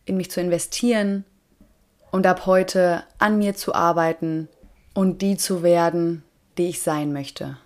in 0.07 0.17
mich 0.17 0.31
zu 0.31 0.41
investieren 0.41 1.25
und 2.11 2.27
ab 2.27 2.47
heute 2.47 3.03
an 3.19 3.39
mir 3.39 3.55
zu 3.55 3.75
arbeiten 3.75 4.49
und 4.95 5.21
die 5.23 5.37
zu 5.37 5.63
werden, 5.63 6.23
die 6.57 6.69
ich 6.69 6.81
sein 6.81 7.13
möchte. 7.13 7.59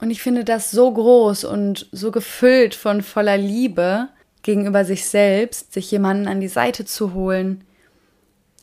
Und 0.00 0.10
ich 0.10 0.22
finde 0.22 0.44
das 0.44 0.70
so 0.70 0.92
groß 0.92 1.44
und 1.44 1.88
so 1.92 2.10
gefüllt 2.10 2.74
von 2.74 3.02
voller 3.02 3.36
Liebe 3.36 4.08
gegenüber 4.44 4.84
sich 4.84 5.06
selbst, 5.06 5.72
sich 5.72 5.90
jemanden 5.90 6.28
an 6.28 6.40
die 6.40 6.48
Seite 6.48 6.84
zu 6.84 7.14
holen, 7.14 7.64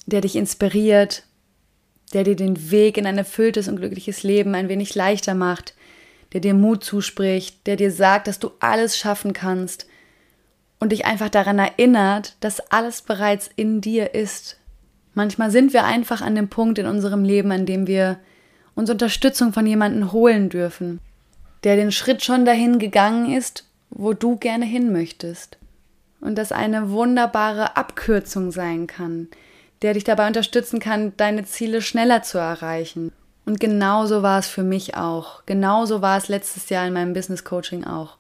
der 0.06 0.22
dich 0.22 0.38
inspiriert, 0.38 1.24
der 2.14 2.24
dir 2.24 2.38
den 2.38 2.72
Weg 2.72 2.98
in 2.98 3.06
ein 3.06 3.18
erfülltes 3.18 3.68
und 3.68 3.76
glückliches 3.76 4.24
Leben 4.24 4.56
ein 4.56 4.70
wenig 4.70 4.96
leichter 4.96 5.36
macht, 5.36 5.76
der 6.32 6.40
dir 6.40 6.54
Mut 6.54 6.84
zuspricht, 6.84 7.68
der 7.68 7.76
dir 7.76 7.92
sagt, 7.92 8.28
dass 8.28 8.40
du 8.40 8.52
alles 8.62 8.98
schaffen 8.98 9.34
kannst 9.34 9.88
und 10.80 10.94
dich 10.94 11.06
einfach 11.06 11.30
daran 11.30 11.60
erinnert, 11.60 12.38
dass 12.40 12.72
alles 12.72 13.02
bereits 13.02 13.50
in 13.58 13.82
dir 13.82 14.16
ist. 14.16 14.58
Manchmal 15.14 15.52
sind 15.52 15.74
wir 15.74 15.84
einfach 15.84 16.22
an 16.22 16.36
dem 16.36 16.48
Punkt 16.48 16.80
in 16.80 16.86
unserem 16.86 17.26
Leben, 17.26 17.52
an 17.52 17.66
dem 17.66 17.86
wir 17.86 18.18
uns 18.76 18.90
Unterstützung 18.90 19.52
von 19.52 19.68
jemandem 19.68 20.14
holen 20.14 20.48
dürfen 20.48 21.02
der 21.64 21.76
den 21.76 21.92
Schritt 21.92 22.24
schon 22.24 22.46
dahin 22.46 22.80
gegangen 22.80 23.32
ist, 23.34 23.66
wo 23.90 24.14
du 24.14 24.38
gerne 24.38 24.66
hin 24.66 24.92
möchtest. 24.92 25.58
Und 26.22 26.38
das 26.38 26.52
eine 26.52 26.92
wunderbare 26.92 27.76
Abkürzung 27.76 28.52
sein 28.52 28.88
kann, 28.88 29.28
der 29.82 29.94
dich 29.94 30.04
dabei 30.04 30.28
unterstützen 30.28 30.80
kann, 30.80 31.14
deine 31.18 31.44
Ziele 31.46 31.82
schneller 31.82 32.24
zu 32.24 32.38
erreichen. 32.38 33.12
Und 33.46 33.60
genauso 33.60 34.22
war 34.22 34.40
es 34.40 34.48
für 34.48 34.64
mich 34.64 34.96
auch. 34.96 35.44
Genauso 35.46 36.02
war 36.02 36.18
es 36.18 36.28
letztes 36.28 36.70
Jahr 36.70 36.88
in 36.88 36.94
meinem 36.94 37.14
Business 37.14 37.44
Coaching 37.44 37.84
auch. 37.86 38.18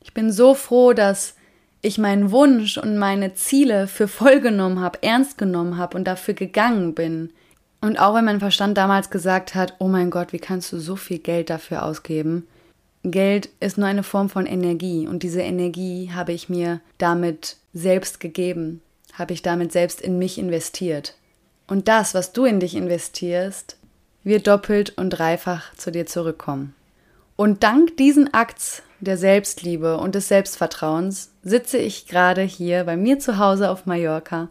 Ich 0.00 0.12
bin 0.12 0.30
so 0.30 0.54
froh, 0.54 0.92
dass 0.92 1.34
ich 1.80 1.98
meinen 1.98 2.30
Wunsch 2.30 2.76
und 2.76 2.98
meine 2.98 3.34
Ziele 3.34 3.86
für 3.86 4.08
voll 4.08 4.40
genommen 4.40 4.80
habe, 4.80 5.02
ernst 5.02 5.38
genommen 5.38 5.78
habe 5.78 5.96
und 5.96 6.04
dafür 6.04 6.34
gegangen 6.34 6.94
bin. 6.94 7.32
Und 7.80 7.98
auch 7.98 8.14
wenn 8.14 8.24
mein 8.24 8.40
Verstand 8.40 8.76
damals 8.76 9.10
gesagt 9.10 9.54
hat, 9.54 9.74
oh 9.78 9.88
mein 9.88 10.10
Gott, 10.10 10.32
wie 10.32 10.38
kannst 10.38 10.72
du 10.72 10.78
so 10.78 10.96
viel 10.96 11.18
Geld 11.18 11.50
dafür 11.50 11.84
ausgeben? 11.84 12.46
Geld 13.10 13.48
ist 13.60 13.78
nur 13.78 13.86
eine 13.86 14.02
Form 14.02 14.28
von 14.28 14.46
Energie 14.46 15.06
und 15.06 15.22
diese 15.22 15.42
Energie 15.42 16.10
habe 16.12 16.32
ich 16.32 16.48
mir 16.48 16.80
damit 16.98 17.56
selbst 17.72 18.20
gegeben, 18.20 18.80
habe 19.12 19.32
ich 19.32 19.42
damit 19.42 19.72
selbst 19.72 20.00
in 20.00 20.18
mich 20.18 20.38
investiert. 20.38 21.14
Und 21.66 21.88
das, 21.88 22.14
was 22.14 22.32
du 22.32 22.44
in 22.44 22.60
dich 22.60 22.74
investierst, 22.74 23.76
wird 24.24 24.46
doppelt 24.46 24.96
und 24.96 25.10
dreifach 25.10 25.74
zu 25.74 25.90
dir 25.90 26.06
zurückkommen. 26.06 26.74
Und 27.36 27.62
dank 27.62 27.96
diesen 27.96 28.32
Akts 28.34 28.82
der 29.00 29.16
Selbstliebe 29.16 29.98
und 29.98 30.14
des 30.14 30.28
Selbstvertrauens 30.28 31.30
sitze 31.42 31.78
ich 31.78 32.08
gerade 32.08 32.42
hier 32.42 32.84
bei 32.84 32.96
mir 32.96 33.18
zu 33.18 33.38
Hause 33.38 33.70
auf 33.70 33.86
Mallorca 33.86 34.48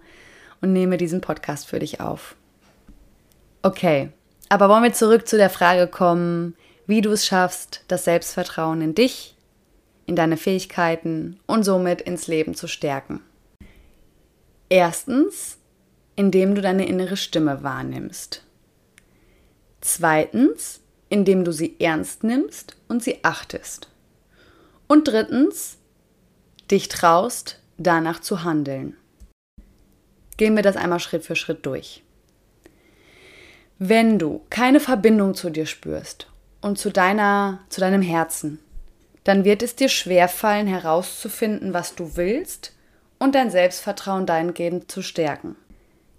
und 0.61 0.73
nehme 0.73 0.97
diesen 0.97 1.21
Podcast 1.21 1.67
für 1.67 1.79
dich 1.79 1.99
auf. 1.99 2.35
Okay, 3.61 4.09
aber 4.49 4.69
wollen 4.69 4.83
wir 4.83 4.93
zurück 4.93 5.27
zu 5.27 5.37
der 5.37 5.49
Frage 5.49 5.87
kommen, 5.87 6.55
wie 6.87 7.01
du 7.01 7.11
es 7.11 7.25
schaffst, 7.25 7.83
das 7.89 8.05
Selbstvertrauen 8.05 8.81
in 8.81 8.95
dich, 8.95 9.35
in 10.05 10.15
deine 10.15 10.37
Fähigkeiten 10.37 11.37
und 11.45 11.63
somit 11.63 12.01
ins 12.01 12.27
Leben 12.27 12.55
zu 12.55 12.67
stärken. 12.67 13.21
Erstens, 14.69 15.57
indem 16.15 16.55
du 16.55 16.61
deine 16.61 16.87
innere 16.87 17.17
Stimme 17.17 17.61
wahrnimmst. 17.61 18.43
Zweitens, 19.81 20.81
indem 21.09 21.43
du 21.43 21.51
sie 21.51 21.75
ernst 21.79 22.23
nimmst 22.23 22.77
und 22.87 23.03
sie 23.03 23.23
achtest. 23.23 23.89
Und 24.87 25.07
drittens, 25.09 25.77
dich 26.71 26.87
traust, 26.87 27.59
danach 27.77 28.21
zu 28.21 28.43
handeln. 28.43 28.95
Gehen 30.37 30.55
wir 30.55 30.63
das 30.63 30.77
einmal 30.77 30.99
Schritt 30.99 31.23
für 31.23 31.35
Schritt 31.35 31.65
durch. 31.65 32.03
Wenn 33.77 34.17
du 34.17 34.41
keine 34.49 34.79
Verbindung 34.79 35.35
zu 35.35 35.49
dir 35.49 35.65
spürst 35.65 36.27
und 36.61 36.77
zu 36.77 36.91
deiner, 36.91 37.59
zu 37.69 37.81
deinem 37.81 38.01
Herzen, 38.01 38.59
dann 39.23 39.43
wird 39.43 39.61
es 39.61 39.75
dir 39.75 39.89
schwerfallen, 39.89 40.67
herauszufinden, 40.67 41.73
was 41.73 41.95
du 41.95 42.15
willst 42.15 42.73
und 43.19 43.35
dein 43.35 43.51
Selbstvertrauen 43.51 44.25
dahingehend 44.25 44.91
zu 44.91 45.01
stärken. 45.01 45.55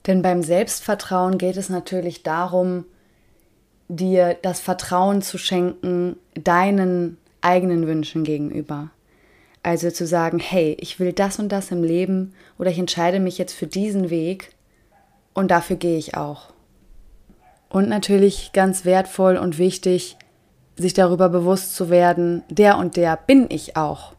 Denn 0.06 0.22
beim 0.22 0.42
Selbstvertrauen 0.42 1.38
geht 1.38 1.56
es 1.56 1.68
natürlich 1.68 2.22
darum, 2.22 2.84
dir 3.88 4.36
das 4.42 4.60
Vertrauen 4.60 5.22
zu 5.22 5.38
schenken 5.38 6.16
deinen 6.34 7.16
eigenen 7.40 7.86
Wünschen 7.86 8.24
gegenüber. 8.24 8.90
Also 9.62 9.90
zu 9.90 10.06
sagen, 10.06 10.38
hey, 10.38 10.76
ich 10.80 11.00
will 11.00 11.12
das 11.12 11.38
und 11.38 11.50
das 11.50 11.70
im 11.70 11.82
Leben 11.82 12.34
oder 12.58 12.70
ich 12.70 12.78
entscheide 12.78 13.20
mich 13.20 13.38
jetzt 13.38 13.54
für 13.54 13.66
diesen 13.66 14.10
Weg 14.10 14.50
und 15.34 15.50
dafür 15.50 15.76
gehe 15.76 15.98
ich 15.98 16.16
auch. 16.16 16.52
Und 17.68 17.88
natürlich 17.88 18.52
ganz 18.52 18.84
wertvoll 18.84 19.36
und 19.36 19.58
wichtig, 19.58 20.16
sich 20.82 20.94
darüber 20.94 21.28
bewusst 21.28 21.74
zu 21.74 21.90
werden, 21.90 22.42
der 22.48 22.78
und 22.78 22.96
der 22.96 23.16
bin 23.16 23.46
ich 23.50 23.76
auch. 23.76 24.14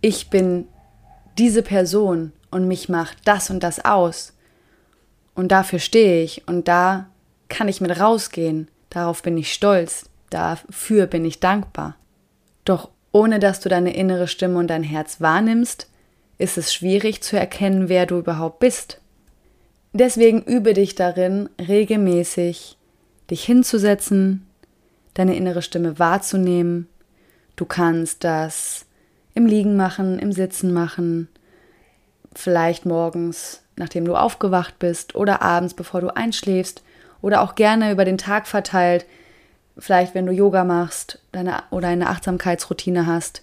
Ich 0.00 0.30
bin 0.30 0.66
diese 1.38 1.62
Person 1.62 2.32
und 2.50 2.66
mich 2.66 2.88
macht 2.88 3.18
das 3.24 3.50
und 3.50 3.62
das 3.62 3.84
aus. 3.84 4.32
Und 5.34 5.52
dafür 5.52 5.78
stehe 5.78 6.22
ich 6.22 6.48
und 6.48 6.68
da 6.68 7.06
kann 7.48 7.68
ich 7.68 7.80
mit 7.80 7.98
rausgehen. 7.98 8.68
Darauf 8.90 9.22
bin 9.22 9.36
ich 9.36 9.52
stolz. 9.52 10.08
Dafür 10.30 11.06
bin 11.06 11.24
ich 11.24 11.40
dankbar. 11.40 11.96
Doch 12.64 12.90
ohne 13.12 13.38
dass 13.38 13.60
du 13.60 13.68
deine 13.68 13.94
innere 13.94 14.28
Stimme 14.28 14.58
und 14.58 14.68
dein 14.68 14.82
Herz 14.82 15.20
wahrnimmst, 15.20 15.88
ist 16.38 16.58
es 16.58 16.72
schwierig 16.72 17.22
zu 17.22 17.38
erkennen, 17.38 17.88
wer 17.88 18.06
du 18.06 18.18
überhaupt 18.18 18.58
bist. 18.58 19.00
Deswegen 19.92 20.42
übe 20.42 20.74
dich 20.74 20.94
darin, 20.94 21.48
regelmäßig 21.58 22.76
dich 23.30 23.44
hinzusetzen, 23.44 24.46
deine 25.14 25.36
innere 25.36 25.62
Stimme 25.62 25.98
wahrzunehmen. 25.98 26.88
Du 27.56 27.64
kannst 27.64 28.24
das 28.24 28.86
im 29.34 29.46
Liegen 29.46 29.76
machen, 29.76 30.18
im 30.18 30.32
Sitzen 30.32 30.72
machen, 30.72 31.28
vielleicht 32.34 32.86
morgens, 32.86 33.62
nachdem 33.76 34.04
du 34.04 34.16
aufgewacht 34.16 34.78
bist 34.78 35.14
oder 35.14 35.42
abends, 35.42 35.74
bevor 35.74 36.00
du 36.00 36.14
einschläfst 36.14 36.82
oder 37.20 37.42
auch 37.42 37.54
gerne 37.54 37.92
über 37.92 38.04
den 38.04 38.18
Tag 38.18 38.46
verteilt, 38.46 39.06
vielleicht 39.76 40.14
wenn 40.14 40.26
du 40.26 40.32
Yoga 40.32 40.64
machst 40.64 41.20
deine, 41.32 41.62
oder 41.70 41.88
eine 41.88 42.08
Achtsamkeitsroutine 42.08 43.06
hast, 43.06 43.42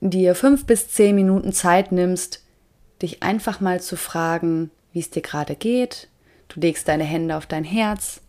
dir 0.00 0.34
fünf 0.34 0.66
bis 0.66 0.88
zehn 0.88 1.14
Minuten 1.14 1.52
Zeit 1.52 1.92
nimmst, 1.92 2.44
dich 3.02 3.22
einfach 3.22 3.60
mal 3.60 3.80
zu 3.80 3.96
fragen, 3.96 4.70
wie 4.92 5.00
es 5.00 5.10
dir 5.10 5.22
gerade 5.22 5.54
geht. 5.54 6.08
Du 6.48 6.60
legst 6.60 6.88
deine 6.88 7.04
Hände 7.04 7.36
auf 7.36 7.46
dein 7.46 7.64
Herz 7.64 8.20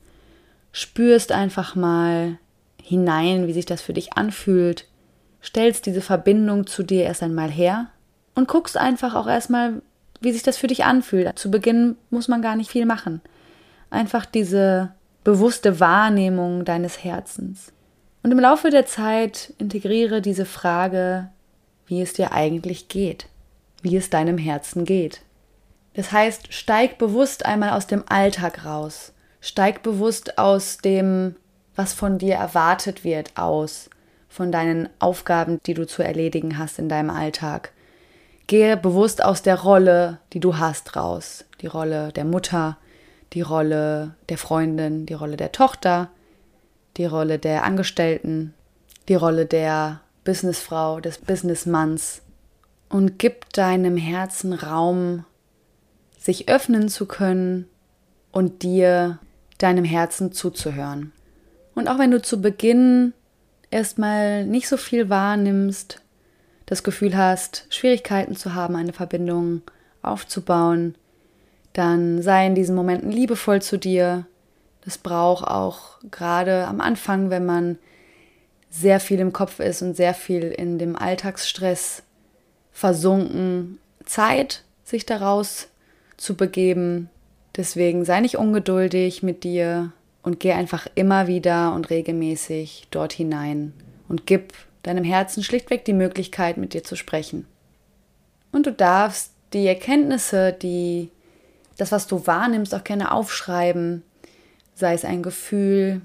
spürst 0.71 1.31
einfach 1.31 1.75
mal 1.75 2.38
hinein, 2.81 3.47
wie 3.47 3.53
sich 3.53 3.65
das 3.65 3.81
für 3.81 3.93
dich 3.93 4.13
anfühlt, 4.13 4.85
stellst 5.43 5.85
diese 5.85 6.01
Verbindung 6.01 6.67
zu 6.67 6.83
dir 6.83 7.03
erst 7.03 7.23
einmal 7.23 7.49
her 7.49 7.88
und 8.35 8.47
guckst 8.47 8.77
einfach 8.77 9.15
auch 9.15 9.27
erstmal, 9.27 9.81
wie 10.21 10.31
sich 10.31 10.43
das 10.43 10.57
für 10.57 10.67
dich 10.67 10.83
anfühlt. 10.83 11.38
Zu 11.38 11.49
Beginn 11.51 11.95
muss 12.09 12.27
man 12.27 12.41
gar 12.41 12.55
nicht 12.55 12.71
viel 12.71 12.85
machen. 12.85 13.21
Einfach 13.89 14.25
diese 14.25 14.93
bewusste 15.23 15.79
Wahrnehmung 15.79 16.65
deines 16.65 17.03
Herzens. 17.03 17.71
Und 18.23 18.31
im 18.31 18.39
Laufe 18.39 18.69
der 18.69 18.85
Zeit 18.85 19.53
integriere 19.57 20.21
diese 20.21 20.45
Frage, 20.45 21.29
wie 21.85 22.01
es 22.01 22.13
dir 22.13 22.33
eigentlich 22.33 22.89
geht, 22.89 23.27
wie 23.81 23.95
es 23.95 24.09
deinem 24.09 24.38
Herzen 24.38 24.83
geht. 24.83 25.21
Das 25.93 26.11
heißt, 26.11 26.53
steig 26.53 26.97
bewusst 26.97 27.45
einmal 27.45 27.71
aus 27.71 27.88
dem 27.88 28.03
Alltag 28.07 28.65
raus 28.65 29.13
Steig 29.41 29.84
bewusst 29.84 30.38
aus 30.38 30.77
dem, 30.77 31.36
was 31.75 31.93
von 31.93 32.17
dir 32.17 32.36
erwartet 32.36 33.03
wird, 33.03 33.38
aus, 33.38 33.89
von 34.27 34.51
deinen 34.51 34.89
Aufgaben, 35.00 35.60
die 35.65 35.74
du 35.74 35.88
zu 35.88 36.03
erledigen 36.03 36.58
hast 36.58 36.77
in 36.77 36.89
deinem 36.89 37.10
Alltag. 37.10 37.72
Gehe 38.48 38.75
bewusst 38.77 39.24
aus 39.24 39.41
der 39.41 39.60
Rolle, 39.60 40.19
die 40.34 40.39
du 40.39 40.58
hast, 40.58 40.96
raus. 40.96 41.46
Die 41.62 41.67
Rolle 41.67 42.12
der 42.12 42.25
Mutter, 42.25 42.77
die 43.34 43.41
Rolle 43.41 44.15
der 44.27 44.38
Freundin, 44.38 45.05
die 45.05 45.13
Rolle 45.13 45.38
der 45.38 45.51
Tochter, 45.51 46.10
die 46.98 47.05
Rolle 47.05 47.39
der 47.39 47.63
Angestellten, 47.63 48.53
die 49.08 49.15
Rolle 49.15 49.46
der 49.46 50.01
Businessfrau, 50.24 51.00
des 51.00 51.17
Businessmanns 51.17 52.22
und 52.89 53.19
gib 53.19 53.51
deinem 53.53 53.98
Herzen 53.98 54.53
Raum, 54.53 55.25
sich 56.17 56.50
öffnen 56.50 56.89
zu 56.89 57.05
können 57.05 57.67
und 58.31 58.63
dir 58.63 59.19
deinem 59.59 59.85
Herzen 59.85 60.31
zuzuhören. 60.31 61.11
Und 61.75 61.87
auch 61.87 61.99
wenn 61.99 62.11
du 62.11 62.21
zu 62.21 62.41
Beginn 62.41 63.13
erstmal 63.69 64.45
nicht 64.45 64.67
so 64.67 64.77
viel 64.77 65.09
wahrnimmst, 65.09 66.01
das 66.65 66.83
Gefühl 66.83 67.15
hast, 67.15 67.65
Schwierigkeiten 67.69 68.35
zu 68.35 68.53
haben, 68.53 68.75
eine 68.75 68.93
Verbindung 68.93 69.61
aufzubauen, 70.01 70.95
dann 71.73 72.21
sei 72.21 72.47
in 72.47 72.55
diesen 72.55 72.75
Momenten 72.75 73.11
liebevoll 73.11 73.61
zu 73.61 73.77
dir. 73.77 74.25
Das 74.85 74.97
braucht 74.97 75.45
auch 75.45 75.99
gerade 76.09 76.65
am 76.65 76.81
Anfang, 76.81 77.29
wenn 77.29 77.45
man 77.45 77.77
sehr 78.69 78.99
viel 78.99 79.19
im 79.19 79.33
Kopf 79.33 79.59
ist 79.59 79.81
und 79.81 79.95
sehr 79.95 80.13
viel 80.13 80.43
in 80.43 80.77
dem 80.77 80.95
Alltagsstress 80.95 82.03
versunken, 82.71 83.79
Zeit, 84.05 84.63
sich 84.83 85.05
daraus 85.05 85.67
zu 86.17 86.35
begeben. 86.35 87.09
Deswegen 87.56 88.06
sei 88.06 88.20
nicht 88.22 88.38
ungeduldig 88.38 89.24
mit 89.24 89.44
dir 89.44 89.91
und 90.22 90.39
geh 90.39 90.53
einfach 90.53 90.88
immer 90.96 91.27
wieder 91.27 91.74
und 91.74 91.89
regelmäßig 91.89 92.88
dort 92.91 93.13
hinein 93.13 93.74
und 94.08 94.25
gib 94.25 94.53
deinem 94.84 95.03
Herzen 95.03 95.44
schlichtweg 95.44 95.86
die 95.86 95.94
Möglichkeit, 95.94 96.58
mit 96.58 96.74
dir 96.74 96.84
zu 96.84 96.96
sprechen. 96.96 97.46
Und 98.51 98.65
du 98.65 98.72
darfst 98.72 99.32
die 99.53 99.68
Erkenntnisse, 99.68 100.53
die 100.53 101.10
das, 101.77 101.91
was 101.91 102.08
du 102.08 102.25
wahrnimmst, 102.27 102.75
auch 102.75 102.84
gerne 102.84 103.12
aufschreiben, 103.12 104.03
sei 104.75 104.94
es 104.94 105.06
ein 105.06 105.24
Gefühl, 105.24 106.01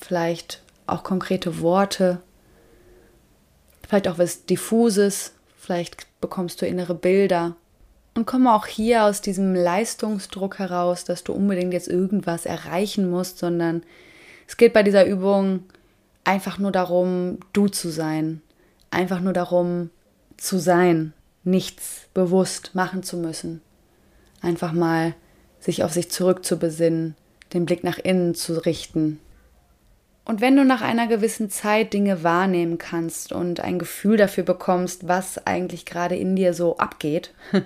vielleicht 0.00 0.62
auch 0.86 1.02
konkrete 1.02 1.60
Worte, 1.60 2.20
vielleicht 3.86 4.08
auch 4.08 4.18
was 4.18 4.46
Diffuses, 4.46 5.32
vielleicht 5.58 6.06
bekommst 6.20 6.62
du 6.62 6.66
innere 6.66 6.94
Bilder. 6.94 7.56
Und 8.18 8.26
komme 8.26 8.52
auch 8.52 8.66
hier 8.66 9.04
aus 9.04 9.20
diesem 9.20 9.54
Leistungsdruck 9.54 10.58
heraus, 10.58 11.04
dass 11.04 11.22
du 11.22 11.32
unbedingt 11.32 11.72
jetzt 11.72 11.86
irgendwas 11.86 12.46
erreichen 12.46 13.08
musst, 13.08 13.38
sondern 13.38 13.84
es 14.48 14.56
geht 14.56 14.72
bei 14.72 14.82
dieser 14.82 15.06
Übung 15.06 15.64
einfach 16.24 16.58
nur 16.58 16.72
darum, 16.72 17.38
du 17.52 17.68
zu 17.68 17.90
sein. 17.90 18.42
Einfach 18.90 19.20
nur 19.20 19.32
darum, 19.32 19.90
zu 20.36 20.58
sein, 20.58 21.12
nichts 21.44 22.08
bewusst 22.12 22.74
machen 22.74 23.02
zu 23.02 23.18
müssen 23.18 23.60
einfach 24.42 24.72
mal 24.72 25.14
sich 25.60 25.82
auf 25.82 25.92
sich 25.92 26.10
zurückzubesinnen, 26.10 27.14
den 27.52 27.66
Blick 27.66 27.84
nach 27.84 27.98
innen 27.98 28.34
zu 28.34 28.64
richten. 28.64 29.18
Und 30.28 30.40
wenn 30.40 30.54
du 30.54 30.64
nach 30.64 30.82
einer 30.82 31.08
gewissen 31.08 31.50
Zeit 31.50 31.92
Dinge 31.92 32.22
wahrnehmen 32.22 32.78
kannst 32.78 33.32
und 33.32 33.58
ein 33.58 33.80
Gefühl 33.80 34.16
dafür 34.16 34.44
bekommst, 34.44 35.08
was 35.08 35.44
eigentlich 35.44 35.84
gerade 35.86 36.14
in 36.14 36.36
dir 36.36 36.54
so 36.54 36.76
abgeht, 36.76 37.34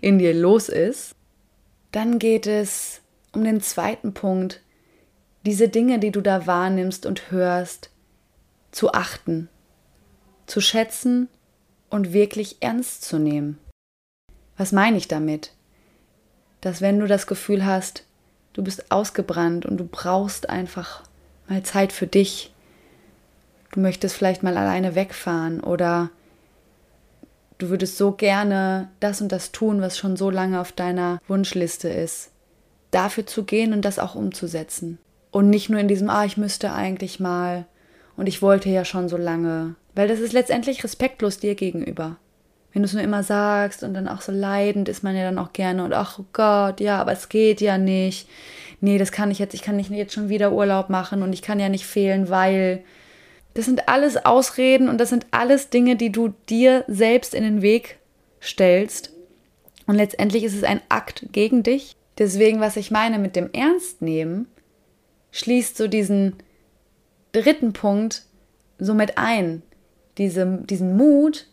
in 0.00 0.18
dir 0.18 0.34
los 0.34 0.68
ist, 0.68 1.14
dann 1.92 2.18
geht 2.18 2.48
es 2.48 3.00
um 3.32 3.44
den 3.44 3.60
zweiten 3.60 4.14
Punkt, 4.14 4.60
diese 5.46 5.68
Dinge, 5.68 6.00
die 6.00 6.10
du 6.10 6.20
da 6.20 6.48
wahrnimmst 6.48 7.06
und 7.06 7.30
hörst, 7.30 7.90
zu 8.72 8.92
achten, 8.92 9.48
zu 10.46 10.60
schätzen 10.60 11.28
und 11.90 12.12
wirklich 12.12 12.56
ernst 12.60 13.04
zu 13.04 13.20
nehmen. 13.20 13.58
Was 14.56 14.72
meine 14.72 14.96
ich 14.96 15.06
damit? 15.06 15.52
dass 16.60 16.80
wenn 16.80 16.98
du 16.98 17.06
das 17.06 17.26
Gefühl 17.26 17.64
hast, 17.64 18.04
du 18.52 18.62
bist 18.62 18.90
ausgebrannt 18.90 19.66
und 19.66 19.76
du 19.78 19.84
brauchst 19.84 20.50
einfach 20.50 21.02
mal 21.48 21.62
Zeit 21.62 21.92
für 21.92 22.06
dich, 22.06 22.52
du 23.72 23.80
möchtest 23.80 24.16
vielleicht 24.16 24.42
mal 24.42 24.56
alleine 24.56 24.94
wegfahren 24.94 25.60
oder 25.60 26.10
du 27.58 27.70
würdest 27.70 27.96
so 27.96 28.12
gerne 28.12 28.88
das 29.00 29.20
und 29.20 29.32
das 29.32 29.52
tun, 29.52 29.80
was 29.80 29.98
schon 29.98 30.16
so 30.16 30.30
lange 30.30 30.60
auf 30.60 30.72
deiner 30.72 31.20
Wunschliste 31.28 31.88
ist, 31.88 32.30
dafür 32.90 33.26
zu 33.26 33.44
gehen 33.44 33.72
und 33.72 33.84
das 33.84 33.98
auch 33.98 34.14
umzusetzen. 34.14 34.98
Und 35.30 35.50
nicht 35.50 35.68
nur 35.68 35.80
in 35.80 35.88
diesem, 35.88 36.08
ah, 36.08 36.24
ich 36.24 36.36
müsste 36.36 36.72
eigentlich 36.72 37.20
mal 37.20 37.66
und 38.16 38.26
ich 38.26 38.40
wollte 38.40 38.70
ja 38.70 38.84
schon 38.84 39.08
so 39.08 39.16
lange, 39.16 39.74
weil 39.94 40.08
das 40.08 40.20
ist 40.20 40.32
letztendlich 40.32 40.82
respektlos 40.82 41.38
dir 41.38 41.54
gegenüber 41.54 42.16
wenn 42.72 42.82
du 42.82 42.86
es 42.86 42.92
nur 42.92 43.02
immer 43.02 43.22
sagst 43.22 43.82
und 43.82 43.94
dann 43.94 44.08
auch 44.08 44.20
so 44.20 44.32
leidend 44.32 44.88
ist 44.88 45.02
man 45.02 45.16
ja 45.16 45.24
dann 45.24 45.38
auch 45.38 45.52
gerne 45.52 45.84
und 45.84 45.92
ach 45.92 46.18
oh 46.18 46.24
Gott, 46.32 46.80
ja, 46.80 47.00
aber 47.00 47.12
es 47.12 47.28
geht 47.28 47.60
ja 47.60 47.78
nicht. 47.78 48.28
Nee, 48.80 48.98
das 48.98 49.12
kann 49.12 49.30
ich 49.30 49.38
jetzt, 49.38 49.54
ich 49.54 49.62
kann 49.62 49.76
nicht 49.76 49.90
jetzt 49.90 50.12
schon 50.12 50.28
wieder 50.28 50.52
Urlaub 50.52 50.88
machen 50.88 51.22
und 51.22 51.32
ich 51.32 51.42
kann 51.42 51.58
ja 51.58 51.68
nicht 51.68 51.86
fehlen, 51.86 52.28
weil 52.28 52.84
das 53.54 53.64
sind 53.64 53.88
alles 53.88 54.24
Ausreden 54.24 54.88
und 54.88 54.98
das 54.98 55.08
sind 55.08 55.26
alles 55.32 55.70
Dinge, 55.70 55.96
die 55.96 56.12
du 56.12 56.32
dir 56.48 56.84
selbst 56.86 57.34
in 57.34 57.42
den 57.42 57.60
Weg 57.62 57.98
stellst. 58.40 59.12
Und 59.86 59.96
letztendlich 59.96 60.44
ist 60.44 60.54
es 60.54 60.64
ein 60.64 60.80
Akt 60.88 61.26
gegen 61.32 61.62
dich. 61.62 61.96
Deswegen, 62.18 62.60
was 62.60 62.76
ich 62.76 62.90
meine 62.90 63.18
mit 63.18 63.36
dem 63.36 63.50
Ernst 63.52 64.02
nehmen, 64.02 64.46
schließt 65.32 65.76
so 65.76 65.88
diesen 65.88 66.34
dritten 67.32 67.72
Punkt 67.72 68.22
so 68.78 68.94
mit 68.94 69.18
ein. 69.18 69.62
Diese, 70.18 70.46
diesen 70.68 70.96
Mut, 70.96 71.46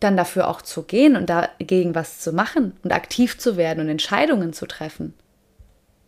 dann 0.00 0.16
dafür 0.16 0.48
auch 0.48 0.62
zu 0.62 0.82
gehen 0.82 1.16
und 1.16 1.30
dagegen 1.30 1.94
was 1.94 2.20
zu 2.20 2.32
machen 2.32 2.72
und 2.82 2.92
aktiv 2.92 3.38
zu 3.38 3.56
werden 3.56 3.80
und 3.80 3.88
Entscheidungen 3.88 4.52
zu 4.52 4.66
treffen. 4.66 5.14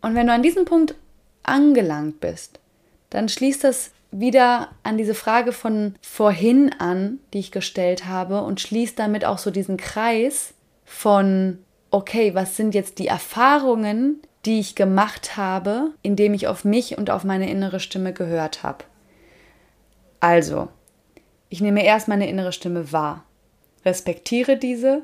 Und 0.07 0.15
wenn 0.15 0.27
du 0.27 0.33
an 0.33 0.41
diesem 0.41 0.63
Punkt 0.63 0.95
angelangt 1.43 2.21
bist, 2.21 2.61
dann 3.09 3.27
schließt 3.27 3.65
das 3.65 3.91
wieder 4.09 4.69
an 4.83 4.97
diese 4.97 5.13
Frage 5.13 5.51
von 5.51 5.95
vorhin 6.01 6.71
an, 6.79 7.19
die 7.33 7.39
ich 7.39 7.51
gestellt 7.51 8.05
habe, 8.05 8.41
und 8.41 8.61
schließt 8.61 8.97
damit 8.97 9.25
auch 9.25 9.37
so 9.37 9.51
diesen 9.51 9.75
Kreis 9.75 10.53
von, 10.85 11.59
okay, 11.91 12.33
was 12.35 12.55
sind 12.55 12.73
jetzt 12.73 12.99
die 12.99 13.07
Erfahrungen, 13.07 14.21
die 14.45 14.61
ich 14.61 14.75
gemacht 14.75 15.35
habe, 15.35 15.91
indem 16.03 16.33
ich 16.33 16.47
auf 16.47 16.63
mich 16.63 16.97
und 16.97 17.09
auf 17.09 17.25
meine 17.25 17.51
innere 17.51 17.81
Stimme 17.81 18.13
gehört 18.13 18.63
habe. 18.63 18.85
Also, 20.21 20.69
ich 21.49 21.59
nehme 21.59 21.83
erst 21.83 22.07
meine 22.07 22.29
innere 22.29 22.53
Stimme 22.53 22.93
wahr 22.93 23.25
respektiere 23.83 24.57
diese, 24.57 25.03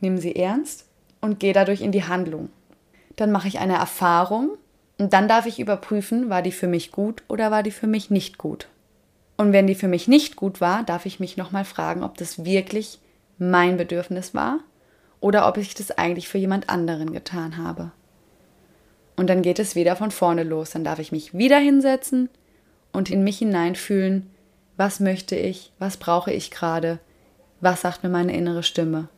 nehme 0.00 0.18
sie 0.18 0.36
ernst 0.36 0.86
und 1.20 1.40
gehe 1.40 1.52
dadurch 1.52 1.80
in 1.80 1.92
die 1.92 2.04
Handlung. 2.04 2.48
Dann 3.16 3.32
mache 3.32 3.48
ich 3.48 3.58
eine 3.58 3.76
Erfahrung 3.76 4.50
und 4.98 5.12
dann 5.12 5.28
darf 5.28 5.46
ich 5.46 5.58
überprüfen, 5.60 6.30
war 6.30 6.42
die 6.42 6.52
für 6.52 6.68
mich 6.68 6.92
gut 6.92 7.22
oder 7.28 7.50
war 7.50 7.62
die 7.62 7.70
für 7.70 7.86
mich 7.86 8.10
nicht 8.10 8.38
gut. 8.38 8.68
Und 9.36 9.52
wenn 9.52 9.66
die 9.66 9.74
für 9.74 9.88
mich 9.88 10.08
nicht 10.08 10.36
gut 10.36 10.60
war, 10.60 10.84
darf 10.84 11.06
ich 11.06 11.18
mich 11.18 11.36
nochmal 11.36 11.64
fragen, 11.64 12.04
ob 12.04 12.16
das 12.16 12.44
wirklich 12.44 13.00
mein 13.38 13.76
Bedürfnis 13.76 14.34
war 14.34 14.60
oder 15.20 15.48
ob 15.48 15.56
ich 15.56 15.74
das 15.74 15.90
eigentlich 15.90 16.28
für 16.28 16.38
jemand 16.38 16.68
anderen 16.68 17.12
getan 17.12 17.56
habe. 17.56 17.90
Und 19.16 19.28
dann 19.28 19.42
geht 19.42 19.58
es 19.58 19.74
wieder 19.74 19.96
von 19.96 20.10
vorne 20.10 20.42
los. 20.42 20.70
Dann 20.70 20.84
darf 20.84 20.98
ich 20.98 21.12
mich 21.12 21.36
wieder 21.36 21.58
hinsetzen 21.58 22.28
und 22.92 23.10
in 23.10 23.24
mich 23.24 23.38
hineinfühlen, 23.38 24.30
was 24.76 25.00
möchte 25.00 25.36
ich, 25.36 25.72
was 25.78 25.96
brauche 25.96 26.32
ich 26.32 26.50
gerade, 26.50 26.98
was 27.60 27.82
sagt 27.82 28.02
mir 28.02 28.08
meine 28.08 28.34
innere 28.36 28.62
Stimme? 28.62 29.08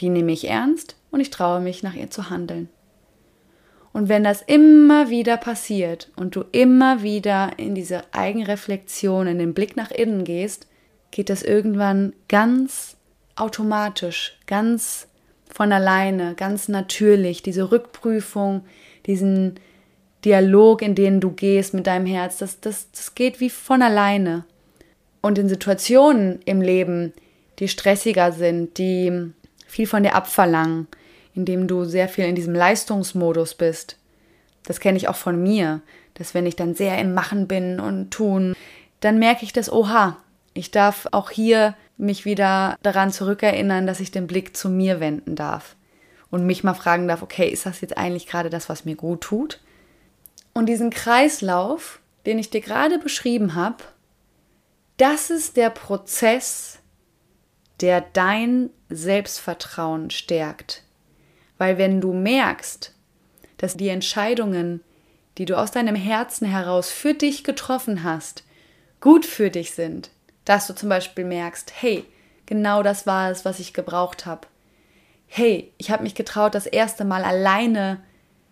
Die 0.00 0.08
nehme 0.08 0.32
ich 0.32 0.48
ernst 0.48 0.96
und 1.10 1.20
ich 1.20 1.30
traue 1.30 1.60
mich, 1.60 1.82
nach 1.82 1.94
ihr 1.94 2.10
zu 2.10 2.30
handeln. 2.30 2.68
Und 3.96 4.10
wenn 4.10 4.24
das 4.24 4.42
immer 4.42 5.08
wieder 5.08 5.38
passiert 5.38 6.10
und 6.16 6.36
du 6.36 6.44
immer 6.52 7.02
wieder 7.02 7.52
in 7.56 7.74
diese 7.74 8.02
Eigenreflexion, 8.12 9.26
in 9.26 9.38
den 9.38 9.54
Blick 9.54 9.74
nach 9.74 9.90
innen 9.90 10.24
gehst, 10.24 10.66
geht 11.12 11.30
das 11.30 11.42
irgendwann 11.42 12.12
ganz 12.28 12.98
automatisch, 13.36 14.36
ganz 14.46 15.08
von 15.48 15.72
alleine, 15.72 16.34
ganz 16.34 16.68
natürlich, 16.68 17.42
diese 17.42 17.72
Rückprüfung, 17.72 18.66
diesen 19.06 19.58
Dialog, 20.26 20.82
in 20.82 20.94
den 20.94 21.18
du 21.18 21.30
gehst 21.30 21.72
mit 21.72 21.86
deinem 21.86 22.04
Herz, 22.04 22.36
das, 22.36 22.60
das, 22.60 22.90
das 22.90 23.14
geht 23.14 23.40
wie 23.40 23.48
von 23.48 23.80
alleine. 23.80 24.44
Und 25.22 25.38
in 25.38 25.48
Situationen 25.48 26.40
im 26.44 26.60
Leben, 26.60 27.14
die 27.60 27.68
stressiger 27.68 28.32
sind, 28.32 28.76
die 28.76 29.32
viel 29.66 29.86
von 29.86 30.02
dir 30.02 30.14
abverlangen, 30.14 30.86
indem 31.36 31.68
du 31.68 31.84
sehr 31.84 32.08
viel 32.08 32.24
in 32.24 32.34
diesem 32.34 32.54
Leistungsmodus 32.54 33.54
bist. 33.54 33.96
Das 34.64 34.80
kenne 34.80 34.96
ich 34.96 35.08
auch 35.08 35.16
von 35.16 35.40
mir, 35.40 35.82
dass 36.14 36.34
wenn 36.34 36.46
ich 36.46 36.56
dann 36.56 36.74
sehr 36.74 36.98
im 36.98 37.14
Machen 37.14 37.46
bin 37.46 37.78
und 37.78 38.10
tun, 38.10 38.56
dann 39.00 39.18
merke 39.18 39.44
ich 39.44 39.52
das, 39.52 39.70
oha, 39.70 40.16
ich 40.54 40.70
darf 40.70 41.06
auch 41.12 41.30
hier 41.30 41.76
mich 41.98 42.24
wieder 42.24 42.78
daran 42.82 43.12
zurückerinnern, 43.12 43.86
dass 43.86 44.00
ich 44.00 44.10
den 44.10 44.26
Blick 44.26 44.56
zu 44.56 44.68
mir 44.68 44.98
wenden 44.98 45.36
darf 45.36 45.76
und 46.30 46.46
mich 46.46 46.64
mal 46.64 46.74
fragen 46.74 47.06
darf, 47.06 47.22
okay, 47.22 47.48
ist 47.48 47.66
das 47.66 47.80
jetzt 47.82 47.96
eigentlich 47.96 48.26
gerade 48.26 48.50
das, 48.50 48.68
was 48.68 48.84
mir 48.84 48.96
gut 48.96 49.20
tut? 49.20 49.60
Und 50.54 50.66
diesen 50.66 50.90
Kreislauf, 50.90 52.00
den 52.24 52.38
ich 52.38 52.50
dir 52.50 52.62
gerade 52.62 52.98
beschrieben 52.98 53.54
habe, 53.54 53.84
das 54.96 55.28
ist 55.28 55.58
der 55.58 55.68
Prozess, 55.68 56.78
der 57.82 58.00
dein 58.00 58.70
Selbstvertrauen 58.88 60.10
stärkt. 60.10 60.85
Weil 61.58 61.78
wenn 61.78 62.00
du 62.00 62.12
merkst, 62.12 62.92
dass 63.58 63.76
die 63.76 63.88
Entscheidungen, 63.88 64.82
die 65.38 65.44
du 65.44 65.56
aus 65.56 65.70
deinem 65.70 65.94
Herzen 65.94 66.46
heraus 66.46 66.90
für 66.90 67.14
dich 67.14 67.44
getroffen 67.44 68.02
hast, 68.04 68.44
gut 69.00 69.24
für 69.24 69.50
dich 69.50 69.72
sind, 69.72 70.10
dass 70.44 70.66
du 70.66 70.74
zum 70.74 70.88
Beispiel 70.88 71.24
merkst, 71.24 71.72
hey, 71.80 72.04
genau 72.46 72.82
das 72.82 73.06
war 73.06 73.30
es, 73.30 73.44
was 73.44 73.58
ich 73.58 73.74
gebraucht 73.74 74.26
habe. 74.26 74.46
Hey, 75.26 75.72
ich 75.76 75.90
habe 75.90 76.02
mich 76.02 76.14
getraut, 76.14 76.54
das 76.54 76.66
erste 76.66 77.04
Mal 77.04 77.24
alleine 77.24 78.00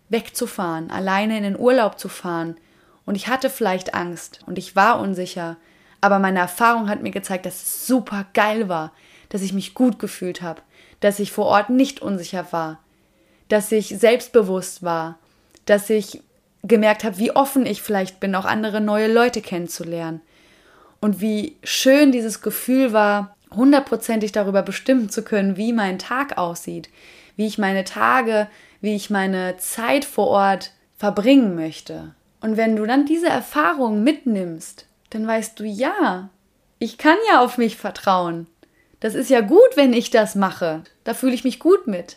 wegzufahren, 0.09 0.90
alleine 0.90 1.37
in 1.37 1.45
den 1.45 1.59
Urlaub 1.59 1.99
zu 1.99 2.09
fahren. 2.09 2.57
Und 3.07 3.14
ich 3.14 3.29
hatte 3.29 3.51
vielleicht 3.51 3.95
Angst 3.95 4.40
und 4.47 4.59
ich 4.59 4.77
war 4.77 4.99
unsicher, 4.99 5.57
aber 6.01 6.19
meine 6.19 6.40
Erfahrung 6.40 6.88
hat 6.88 7.03
mir 7.03 7.11
gezeigt, 7.11 7.47
dass 7.47 7.62
es 7.62 7.87
super 7.87 8.27
geil 8.35 8.69
war, 8.69 8.93
dass 9.29 9.43
ich 9.43 9.53
mich 9.53 9.75
gut 9.75 9.99
gefühlt 9.99 10.43
habe, 10.43 10.62
dass 11.01 11.19
ich 11.19 11.33
vor 11.33 11.47
Ort 11.47 11.71
nicht 11.71 12.01
unsicher 12.01 12.47
war, 12.51 12.79
dass 13.48 13.72
ich 13.72 13.88
selbstbewusst 13.88 14.83
war, 14.83 15.18
dass 15.66 15.90
ich 15.90 16.20
gemerkt 16.62 17.04
habe, 17.04 17.18
wie 17.18 17.30
offen 17.30 17.66
ich 17.66 17.83
vielleicht 17.83 18.20
bin, 18.20 18.35
auch 18.35 18.44
andere 18.44 18.80
neue 18.80 19.12
Leute 19.12 19.40
kennenzulernen. 19.40 20.20
Und 21.00 21.20
wie 21.20 21.57
schön 21.62 22.12
dieses 22.12 22.40
Gefühl 22.40 22.92
war, 22.92 23.37
hundertprozentig 23.54 24.33
darüber 24.33 24.62
bestimmen 24.62 25.11
zu 25.11 25.22
können, 25.22 25.57
wie 25.57 25.72
mein 25.72 25.98
Tag 25.98 26.38
aussieht, 26.38 26.88
wie 27.37 27.46
ich 27.46 27.59
meine 27.59 27.85
Tage, 27.85 28.48
wie 28.80 28.94
ich 28.94 29.11
meine 29.11 29.57
Zeit 29.59 30.04
vor 30.04 30.28
Ort 30.28 30.72
verbringen 30.96 31.54
möchte. 31.54 32.14
Und 32.40 32.57
wenn 32.57 32.76
du 32.76 32.87
dann 32.87 33.07
diese 33.07 33.28
Erfahrung 33.28 34.02
mitnimmst, 34.02 34.87
dann 35.11 35.26
weißt 35.26 35.59
du, 35.61 35.64
ja, 35.64 36.30
ich 36.78 36.98
kann 36.98 37.16
ja 37.30 37.40
auf 37.40 37.59
mich 37.59 37.76
vertrauen. 37.76 38.46
Das 39.00 39.14
ist 39.14 39.30
ja 39.30 39.40
gut, 39.40 39.76
wenn 39.76 39.92
ich 39.92 40.11
das 40.11 40.35
mache. 40.35 40.83
Da 41.04 41.14
fühle 41.14 41.35
ich 41.35 41.44
mich 41.44 41.59
gut 41.59 41.87
mit. 41.87 42.16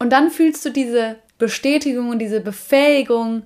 Und 0.00 0.10
dann 0.10 0.30
fühlst 0.30 0.64
du 0.64 0.70
diese 0.70 1.16
Bestätigung 1.38 2.08
und 2.08 2.18
diese 2.18 2.40
Befähigung, 2.40 3.42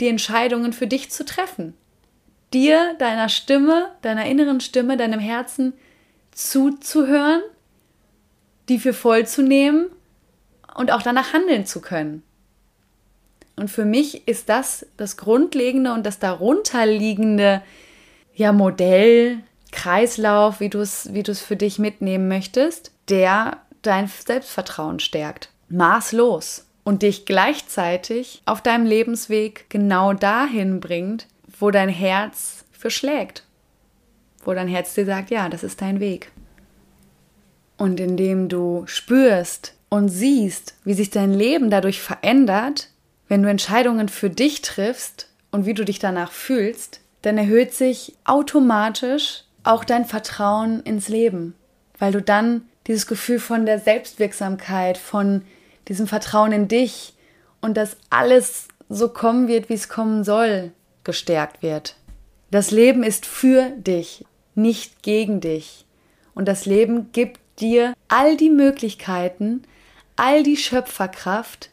die 0.00 0.08
Entscheidungen 0.08 0.72
für 0.72 0.88
dich 0.88 1.10
zu 1.10 1.24
treffen. 1.24 1.74
Dir, 2.52 2.94
deiner 2.98 3.28
Stimme, 3.28 3.88
deiner 4.02 4.26
inneren 4.26 4.60
Stimme, 4.60 4.96
deinem 4.96 5.20
Herzen 5.20 5.72
zuzuhören, 6.32 7.40
die 8.68 8.78
für 8.78 8.92
voll 8.92 9.26
zu 9.26 9.42
nehmen 9.42 9.86
und 10.74 10.90
auch 10.90 11.02
danach 11.02 11.32
handeln 11.32 11.66
zu 11.66 11.80
können. 11.80 12.22
Und 13.54 13.70
für 13.70 13.84
mich 13.84 14.28
ist 14.28 14.48
das 14.48 14.86
das 14.96 15.16
grundlegende 15.16 15.92
und 15.92 16.04
das 16.04 16.18
darunterliegende 16.18 17.62
ja, 18.34 18.52
Modell, 18.52 19.38
Kreislauf, 19.70 20.60
wie 20.60 20.68
du 20.68 20.80
es 20.80 21.14
wie 21.14 21.22
für 21.34 21.56
dich 21.56 21.78
mitnehmen 21.78 22.28
möchtest, 22.28 22.90
der 23.08 23.62
dein 23.82 24.08
Selbstvertrauen 24.08 24.98
stärkt. 24.98 25.50
Maßlos 25.68 26.66
und 26.84 27.02
dich 27.02 27.26
gleichzeitig 27.26 28.42
auf 28.44 28.62
deinem 28.62 28.86
Lebensweg 28.86 29.66
genau 29.68 30.12
dahin 30.12 30.80
bringt, 30.80 31.26
wo 31.58 31.70
dein 31.70 31.88
Herz 31.88 32.64
für 32.70 32.90
schlägt. 32.90 33.44
Wo 34.44 34.54
dein 34.54 34.68
Herz 34.68 34.94
dir 34.94 35.04
sagt, 35.04 35.30
ja, 35.30 35.48
das 35.48 35.64
ist 35.64 35.82
dein 35.82 35.98
Weg. 35.98 36.30
Und 37.76 37.98
indem 37.98 38.48
du 38.48 38.84
spürst 38.86 39.74
und 39.88 40.08
siehst, 40.08 40.74
wie 40.84 40.94
sich 40.94 41.10
dein 41.10 41.34
Leben 41.34 41.70
dadurch 41.70 42.00
verändert, 42.00 42.90
wenn 43.28 43.42
du 43.42 43.50
Entscheidungen 43.50 44.08
für 44.08 44.30
dich 44.30 44.62
triffst 44.62 45.28
und 45.50 45.66
wie 45.66 45.74
du 45.74 45.84
dich 45.84 45.98
danach 45.98 46.30
fühlst, 46.30 47.00
dann 47.22 47.38
erhöht 47.38 47.74
sich 47.74 48.14
automatisch 48.24 49.42
auch 49.64 49.84
dein 49.84 50.04
Vertrauen 50.04 50.80
ins 50.82 51.08
Leben, 51.08 51.54
weil 51.98 52.12
du 52.12 52.22
dann 52.22 52.62
dieses 52.86 53.08
Gefühl 53.08 53.40
von 53.40 53.66
der 53.66 53.80
Selbstwirksamkeit, 53.80 54.96
von 54.96 55.42
diesem 55.88 56.06
Vertrauen 56.06 56.52
in 56.52 56.68
dich 56.68 57.14
und 57.60 57.76
dass 57.76 57.96
alles 58.10 58.68
so 58.88 59.08
kommen 59.08 59.48
wird, 59.48 59.68
wie 59.68 59.74
es 59.74 59.88
kommen 59.88 60.24
soll, 60.24 60.72
gestärkt 61.04 61.62
wird. 61.62 61.96
Das 62.50 62.70
Leben 62.70 63.02
ist 63.02 63.26
für 63.26 63.70
dich, 63.70 64.24
nicht 64.54 65.02
gegen 65.02 65.40
dich. 65.40 65.84
Und 66.34 66.46
das 66.46 66.66
Leben 66.66 67.12
gibt 67.12 67.40
dir 67.58 67.94
all 68.08 68.36
die 68.36 68.50
Möglichkeiten, 68.50 69.62
all 70.16 70.42
die 70.42 70.56
Schöpferkraft, 70.56 71.70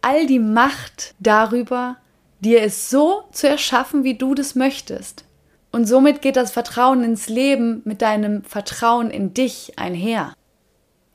all 0.00 0.26
die 0.26 0.38
Macht 0.38 1.14
darüber, 1.18 1.96
dir 2.40 2.62
es 2.62 2.90
so 2.90 3.24
zu 3.32 3.48
erschaffen, 3.48 4.04
wie 4.04 4.14
du 4.14 4.34
das 4.34 4.54
möchtest. 4.54 5.24
Und 5.72 5.86
somit 5.86 6.22
geht 6.22 6.36
das 6.36 6.50
Vertrauen 6.50 7.02
ins 7.02 7.28
Leben 7.28 7.82
mit 7.84 8.00
deinem 8.00 8.44
Vertrauen 8.44 9.10
in 9.10 9.34
dich 9.34 9.78
einher. 9.78 10.34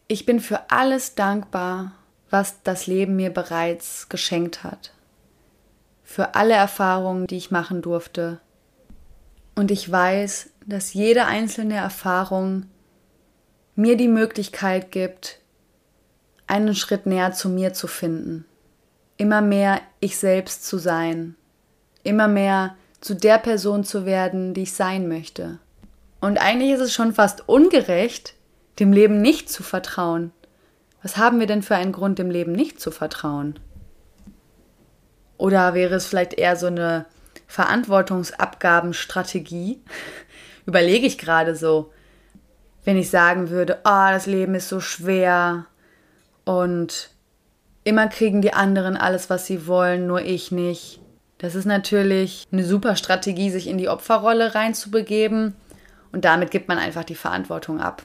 Ich 0.07 0.25
bin 0.25 0.39
für 0.39 0.69
alles 0.69 1.15
dankbar, 1.15 1.93
was 2.33 2.61
das 2.63 2.87
Leben 2.87 3.15
mir 3.15 3.29
bereits 3.29 4.09
geschenkt 4.09 4.63
hat. 4.63 4.91
Für 6.03 6.35
alle 6.35 6.55
Erfahrungen, 6.55 7.27
die 7.27 7.37
ich 7.37 7.51
machen 7.51 7.81
durfte. 7.81 8.39
Und 9.55 9.71
ich 9.71 9.89
weiß, 9.89 10.49
dass 10.65 10.93
jede 10.93 11.25
einzelne 11.25 11.75
Erfahrung 11.75 12.65
mir 13.75 13.95
die 13.95 14.07
Möglichkeit 14.07 14.91
gibt, 14.91 15.39
einen 16.47 16.75
Schritt 16.75 17.05
näher 17.05 17.31
zu 17.31 17.49
mir 17.49 17.73
zu 17.73 17.87
finden 17.87 18.45
immer 19.17 19.41
mehr 19.41 19.81
ich 19.99 20.17
selbst 20.17 20.65
zu 20.65 20.77
sein, 20.77 21.35
immer 22.03 22.27
mehr 22.27 22.75
zu 23.01 23.15
der 23.15 23.37
Person 23.37 23.83
zu 23.83 24.05
werden, 24.05 24.53
die 24.53 24.63
ich 24.63 24.73
sein 24.73 25.07
möchte. 25.07 25.59
Und 26.19 26.37
eigentlich 26.37 26.71
ist 26.71 26.81
es 26.81 26.93
schon 26.93 27.13
fast 27.13 27.47
ungerecht, 27.47 28.33
dem 28.79 28.93
Leben 28.93 29.21
nicht 29.21 29.49
zu 29.49 29.61
vertrauen. 29.61 30.31
Was 31.03 31.17
haben 31.17 31.39
wir 31.39 31.47
denn 31.47 31.61
für 31.61 31.75
einen 31.75 31.91
Grund, 31.91 32.17
dem 32.17 32.31
Leben 32.31 32.53
nicht 32.53 32.81
zu 32.81 32.89
vertrauen? 32.89 33.59
Oder 35.37 35.73
wäre 35.73 35.95
es 35.95 36.07
vielleicht 36.07 36.33
eher 36.33 36.55
so 36.55 36.67
eine 36.67 37.05
Verantwortungsabgabenstrategie? 37.47 39.81
Überlege 40.65 41.05
ich 41.05 41.17
gerade 41.17 41.55
so. 41.55 41.91
Wenn 42.85 42.95
ich 42.97 43.09
sagen 43.09 43.49
würde, 43.49 43.79
oh, 43.83 44.07
das 44.09 44.25
Leben 44.25 44.55
ist 44.55 44.69
so 44.69 44.79
schwer 44.79 45.65
und 46.45 47.13
Immer 47.83 48.07
kriegen 48.07 48.41
die 48.41 48.53
anderen 48.53 48.95
alles, 48.95 49.29
was 49.29 49.45
sie 49.45 49.67
wollen, 49.67 50.07
nur 50.07 50.21
ich 50.21 50.51
nicht. 50.51 51.01
Das 51.37 51.55
ist 51.55 51.65
natürlich 51.65 52.47
eine 52.51 52.63
super 52.63 52.95
Strategie, 52.95 53.49
sich 53.49 53.67
in 53.67 53.77
die 53.77 53.89
Opferrolle 53.89 54.55
reinzubegeben 54.55 55.55
und 56.13 56.23
damit 56.23 56.51
gibt 56.51 56.69
man 56.69 56.77
einfach 56.77 57.03
die 57.03 57.15
Verantwortung 57.15 57.81
ab. 57.81 58.03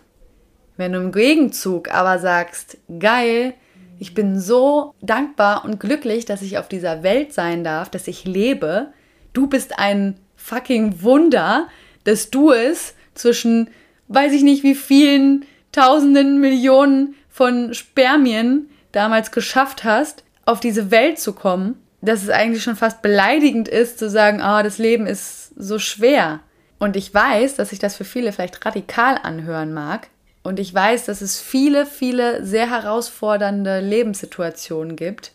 Wenn 0.78 0.92
du 0.92 1.00
im 1.00 1.12
Gegenzug 1.12 1.92
aber 1.92 2.20
sagst, 2.20 2.78
geil, 3.00 3.52
ich 3.98 4.14
bin 4.14 4.38
so 4.38 4.94
dankbar 5.02 5.64
und 5.64 5.80
glücklich, 5.80 6.24
dass 6.24 6.40
ich 6.40 6.56
auf 6.56 6.68
dieser 6.68 7.02
Welt 7.02 7.34
sein 7.34 7.64
darf, 7.64 7.90
dass 7.90 8.06
ich 8.06 8.24
lebe, 8.24 8.92
du 9.32 9.48
bist 9.48 9.76
ein 9.80 10.16
fucking 10.36 11.02
Wunder, 11.02 11.66
dass 12.04 12.30
du 12.30 12.52
es 12.52 12.94
zwischen, 13.14 13.70
weiß 14.06 14.32
ich 14.32 14.44
nicht 14.44 14.62
wie 14.62 14.76
vielen 14.76 15.44
Tausenden, 15.72 16.40
Millionen 16.40 17.16
von 17.28 17.74
Spermien 17.74 18.70
damals 18.92 19.32
geschafft 19.32 19.82
hast, 19.82 20.22
auf 20.44 20.60
diese 20.60 20.92
Welt 20.92 21.18
zu 21.18 21.32
kommen, 21.32 21.74
dass 22.02 22.22
es 22.22 22.30
eigentlich 22.30 22.62
schon 22.62 22.76
fast 22.76 23.02
beleidigend 23.02 23.66
ist, 23.66 23.98
zu 23.98 24.08
sagen, 24.08 24.40
ah, 24.40 24.60
oh, 24.60 24.62
das 24.62 24.78
Leben 24.78 25.06
ist 25.06 25.52
so 25.56 25.80
schwer. 25.80 26.38
Und 26.78 26.94
ich 26.94 27.12
weiß, 27.12 27.56
dass 27.56 27.70
sich 27.70 27.80
das 27.80 27.96
für 27.96 28.04
viele 28.04 28.32
vielleicht 28.32 28.64
radikal 28.64 29.18
anhören 29.20 29.74
mag. 29.74 30.08
Und 30.42 30.58
ich 30.58 30.72
weiß, 30.72 31.04
dass 31.06 31.20
es 31.20 31.40
viele, 31.40 31.84
viele 31.86 32.44
sehr 32.44 32.70
herausfordernde 32.70 33.80
Lebenssituationen 33.80 34.96
gibt. 34.96 35.32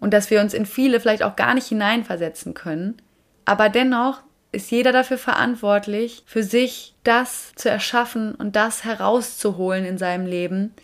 Und 0.00 0.12
dass 0.12 0.30
wir 0.30 0.40
uns 0.40 0.54
in 0.54 0.66
viele 0.66 1.00
vielleicht 1.00 1.22
auch 1.22 1.36
gar 1.36 1.54
nicht 1.54 1.68
hineinversetzen 1.68 2.52
können. 2.52 3.00
Aber 3.44 3.68
dennoch 3.68 4.22
ist 4.52 4.70
jeder 4.70 4.92
dafür 4.92 5.18
verantwortlich, 5.18 6.22
für 6.26 6.42
sich 6.42 6.94
das 7.04 7.52
zu 7.56 7.70
erschaffen 7.70 8.34
und 8.34 8.56
das 8.56 8.84
herauszuholen 8.84 9.84
in 9.84 9.98
seinem 9.98 10.26
Leben, 10.26 10.74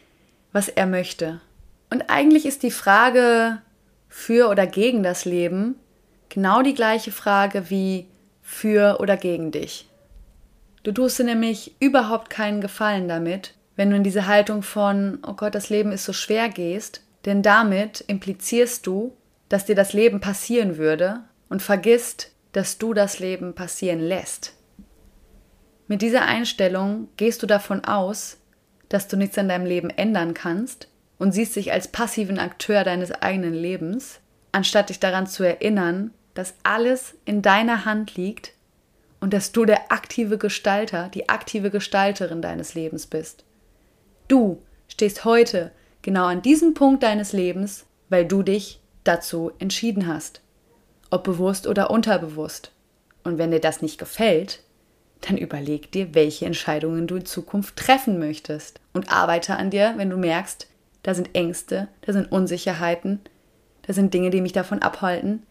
was 0.52 0.68
er 0.68 0.86
möchte. 0.86 1.40
Und 1.90 2.08
eigentlich 2.08 2.46
ist 2.46 2.62
die 2.62 2.70
Frage 2.70 3.60
für 4.08 4.48
oder 4.48 4.66
gegen 4.66 5.02
das 5.02 5.24
Leben 5.24 5.76
genau 6.30 6.62
die 6.62 6.74
gleiche 6.74 7.12
Frage 7.12 7.68
wie 7.68 8.06
für 8.42 8.98
oder 9.00 9.16
gegen 9.16 9.50
dich. 9.50 9.89
Du 10.82 10.92
tust 10.92 11.18
dir 11.18 11.24
nämlich 11.24 11.74
überhaupt 11.80 12.30
keinen 12.30 12.60
Gefallen 12.60 13.08
damit, 13.08 13.54
wenn 13.76 13.90
du 13.90 13.96
in 13.96 14.04
diese 14.04 14.26
Haltung 14.26 14.62
von, 14.62 15.18
oh 15.26 15.34
Gott, 15.34 15.54
das 15.54 15.68
Leben 15.68 15.92
ist 15.92 16.04
so 16.04 16.12
schwer 16.12 16.48
gehst, 16.48 17.02
denn 17.24 17.42
damit 17.42 18.02
implizierst 18.06 18.86
du, 18.86 19.16
dass 19.48 19.66
dir 19.66 19.74
das 19.74 19.92
Leben 19.92 20.20
passieren 20.20 20.78
würde 20.78 21.20
und 21.48 21.62
vergisst, 21.62 22.30
dass 22.52 22.78
du 22.78 22.94
das 22.94 23.18
Leben 23.18 23.54
passieren 23.54 24.00
lässt. 24.00 24.54
Mit 25.86 26.02
dieser 26.02 26.22
Einstellung 26.22 27.08
gehst 27.16 27.42
du 27.42 27.46
davon 27.46 27.84
aus, 27.84 28.38
dass 28.88 29.08
du 29.08 29.16
nichts 29.16 29.36
an 29.38 29.48
deinem 29.48 29.66
Leben 29.66 29.90
ändern 29.90 30.34
kannst 30.34 30.88
und 31.18 31.32
siehst 31.32 31.56
dich 31.56 31.72
als 31.72 31.88
passiven 31.88 32.38
Akteur 32.38 32.84
deines 32.84 33.12
eigenen 33.12 33.54
Lebens, 33.54 34.20
anstatt 34.52 34.88
dich 34.88 35.00
daran 35.00 35.26
zu 35.26 35.42
erinnern, 35.42 36.12
dass 36.34 36.54
alles 36.62 37.14
in 37.24 37.42
deiner 37.42 37.84
Hand 37.84 38.16
liegt 38.16 38.52
und 39.20 39.32
dass 39.34 39.52
du 39.52 39.64
der 39.64 39.92
aktive 39.92 40.38
Gestalter, 40.38 41.08
die 41.08 41.28
aktive 41.28 41.70
Gestalterin 41.70 42.42
deines 42.42 42.74
Lebens 42.74 43.06
bist. 43.06 43.44
Du 44.28 44.62
stehst 44.88 45.24
heute 45.24 45.72
genau 46.02 46.26
an 46.26 46.42
diesem 46.42 46.74
Punkt 46.74 47.02
deines 47.02 47.32
Lebens, 47.32 47.86
weil 48.08 48.24
du 48.26 48.42
dich 48.42 48.80
dazu 49.04 49.52
entschieden 49.58 50.06
hast. 50.06 50.40
Ob 51.10 51.24
bewusst 51.24 51.66
oder 51.66 51.90
unterbewusst. 51.90 52.72
Und 53.24 53.38
wenn 53.38 53.50
dir 53.50 53.60
das 53.60 53.82
nicht 53.82 53.98
gefällt, 53.98 54.62
dann 55.20 55.36
überleg 55.36 55.92
dir, 55.92 56.14
welche 56.14 56.46
Entscheidungen 56.46 57.06
du 57.06 57.16
in 57.16 57.26
Zukunft 57.26 57.76
treffen 57.76 58.18
möchtest. 58.18 58.80
Und 58.92 59.12
arbeite 59.12 59.56
an 59.56 59.70
dir, 59.70 59.94
wenn 59.96 60.10
du 60.10 60.16
merkst, 60.16 60.66
da 61.02 61.14
sind 61.14 61.34
Ängste, 61.34 61.88
da 62.02 62.12
sind 62.12 62.30
Unsicherheiten, 62.30 63.20
da 63.82 63.92
sind 63.92 64.14
Dinge, 64.14 64.30
die 64.30 64.40
mich 64.40 64.52
davon 64.52 64.82
abhalten. 64.82 65.42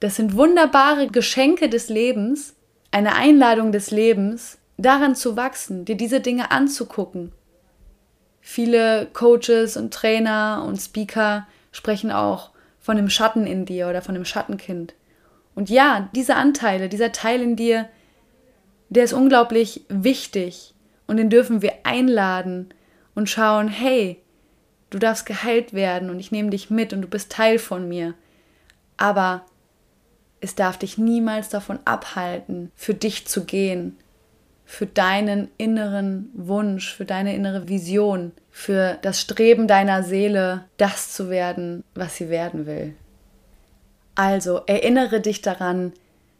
Das 0.00 0.16
sind 0.16 0.34
wunderbare 0.34 1.08
Geschenke 1.08 1.68
des 1.68 1.88
Lebens, 1.88 2.54
eine 2.90 3.14
Einladung 3.14 3.72
des 3.72 3.90
Lebens, 3.90 4.58
daran 4.76 5.14
zu 5.14 5.36
wachsen, 5.36 5.84
dir 5.84 5.96
diese 5.96 6.20
Dinge 6.20 6.50
anzugucken. 6.50 7.32
Viele 8.40 9.06
Coaches 9.12 9.76
und 9.76 9.92
Trainer 9.92 10.64
und 10.66 10.78
Speaker 10.78 11.46
sprechen 11.72 12.10
auch 12.10 12.50
von 12.80 12.96
dem 12.96 13.10
Schatten 13.10 13.46
in 13.46 13.66
dir 13.66 13.88
oder 13.88 14.02
von 14.02 14.14
dem 14.14 14.24
Schattenkind. 14.24 14.94
Und 15.54 15.68
ja, 15.68 16.08
diese 16.14 16.36
Anteile, 16.36 16.88
dieser 16.88 17.12
Teil 17.12 17.42
in 17.42 17.56
dir, 17.56 17.88
der 18.88 19.04
ist 19.04 19.12
unglaublich 19.12 19.84
wichtig 19.88 20.74
und 21.06 21.18
den 21.18 21.30
dürfen 21.30 21.62
wir 21.62 21.74
einladen 21.84 22.72
und 23.14 23.28
schauen, 23.28 23.68
hey, 23.68 24.22
du 24.88 24.98
darfst 24.98 25.26
geheilt 25.26 25.72
werden 25.72 26.10
und 26.10 26.18
ich 26.18 26.32
nehme 26.32 26.50
dich 26.50 26.70
mit 26.70 26.92
und 26.92 27.02
du 27.02 27.08
bist 27.08 27.30
Teil 27.30 27.58
von 27.58 27.88
mir. 27.88 28.14
Aber 28.96 29.44
es 30.40 30.54
darf 30.54 30.78
dich 30.78 30.98
niemals 30.98 31.48
davon 31.48 31.78
abhalten, 31.84 32.72
für 32.74 32.94
dich 32.94 33.26
zu 33.26 33.44
gehen, 33.44 33.98
für 34.64 34.86
deinen 34.86 35.50
inneren 35.58 36.30
Wunsch, 36.32 36.94
für 36.94 37.04
deine 37.04 37.34
innere 37.34 37.68
Vision, 37.68 38.32
für 38.50 38.98
das 39.02 39.20
Streben 39.20 39.66
deiner 39.66 40.02
Seele, 40.02 40.64
das 40.76 41.12
zu 41.12 41.28
werden, 41.28 41.84
was 41.94 42.16
sie 42.16 42.28
werden 42.28 42.66
will. 42.66 42.94
Also 44.14 44.62
erinnere 44.66 45.20
dich 45.20 45.42
daran, 45.42 45.92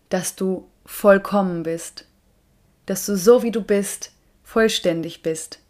dass 0.08 0.36
du 0.36 0.68
vollkommen 0.86 1.62
bist, 1.62 2.06
dass 2.86 3.06
du 3.06 3.16
so 3.16 3.42
wie 3.42 3.50
du 3.50 3.62
bist, 3.62 4.12
vollständig 4.42 5.22
bist, 5.22 5.60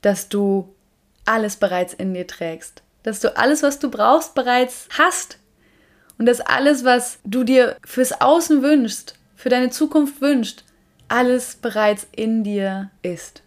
dass 0.00 0.28
du 0.28 0.74
alles 1.24 1.56
bereits 1.56 1.94
in 1.94 2.14
dir 2.14 2.26
trägst, 2.26 2.82
dass 3.02 3.20
du 3.20 3.36
alles, 3.36 3.62
was 3.62 3.78
du 3.78 3.90
brauchst, 3.90 4.34
bereits 4.34 4.88
hast 4.96 5.38
und 6.18 6.26
dass 6.26 6.40
alles, 6.40 6.84
was 6.84 7.18
du 7.24 7.44
dir 7.44 7.76
fürs 7.84 8.20
Außen 8.20 8.62
wünschst, 8.62 9.14
für 9.36 9.48
deine 9.48 9.70
Zukunft 9.70 10.20
wünschst, 10.20 10.64
alles 11.08 11.56
bereits 11.56 12.06
in 12.12 12.44
dir 12.44 12.90
ist. 13.02 13.42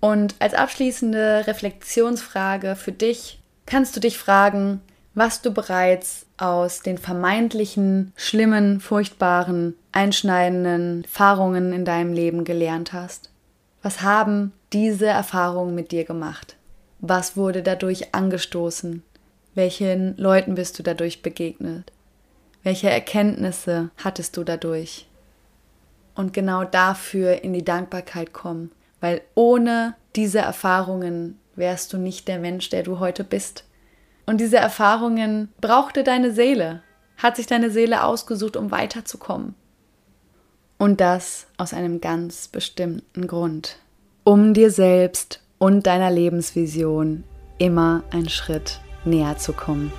Und 0.00 0.36
als 0.38 0.54
abschließende 0.54 1.46
Reflexionsfrage 1.46 2.76
für 2.76 2.92
dich 2.92 3.40
kannst 3.66 3.96
du 3.96 4.00
dich 4.00 4.16
fragen, 4.18 4.80
was 5.14 5.42
du 5.42 5.50
bereits 5.50 6.26
aus 6.36 6.80
den 6.80 6.96
vermeintlichen, 6.96 8.12
schlimmen, 8.14 8.80
furchtbaren, 8.80 9.74
einschneidenden 9.90 11.02
Erfahrungen 11.02 11.72
in 11.72 11.84
deinem 11.84 12.12
Leben 12.12 12.44
gelernt 12.44 12.92
hast. 12.92 13.30
Was 13.82 14.02
haben 14.02 14.52
diese 14.72 15.06
Erfahrungen 15.06 15.74
mit 15.74 15.90
dir 15.90 16.04
gemacht? 16.04 16.56
Was 17.00 17.36
wurde 17.36 17.62
dadurch 17.62 18.14
angestoßen? 18.14 19.02
Welchen 19.54 20.16
Leuten 20.16 20.54
bist 20.54 20.78
du 20.78 20.82
dadurch 20.82 21.22
begegnet? 21.22 21.92
Welche 22.62 22.90
Erkenntnisse 22.90 23.90
hattest 23.96 24.36
du 24.36 24.44
dadurch? 24.44 25.06
Und 26.14 26.32
genau 26.32 26.64
dafür 26.64 27.42
in 27.42 27.52
die 27.52 27.64
Dankbarkeit 27.64 28.32
kommen, 28.32 28.72
weil 29.00 29.22
ohne 29.34 29.94
diese 30.16 30.40
Erfahrungen 30.40 31.38
wärst 31.54 31.92
du 31.92 31.98
nicht 31.98 32.28
der 32.28 32.38
Mensch, 32.38 32.70
der 32.70 32.82
du 32.82 32.98
heute 32.98 33.24
bist. 33.24 33.64
Und 34.26 34.40
diese 34.40 34.58
Erfahrungen 34.58 35.48
brauchte 35.60 36.04
deine 36.04 36.32
Seele, 36.32 36.82
hat 37.16 37.36
sich 37.36 37.46
deine 37.46 37.70
Seele 37.70 38.04
ausgesucht, 38.04 38.56
um 38.56 38.70
weiterzukommen. 38.70 39.54
Und 40.76 41.00
das 41.00 41.46
aus 41.56 41.72
einem 41.72 42.00
ganz 42.00 42.48
bestimmten 42.48 43.26
Grund, 43.26 43.76
um 44.24 44.54
dir 44.54 44.70
selbst 44.70 45.40
und 45.58 45.86
deiner 45.86 46.10
Lebensvision 46.10 47.24
immer 47.58 48.04
einen 48.10 48.28
Schritt 48.28 48.80
näher 49.04 49.36
zu 49.36 49.52
kommen. 49.52 49.92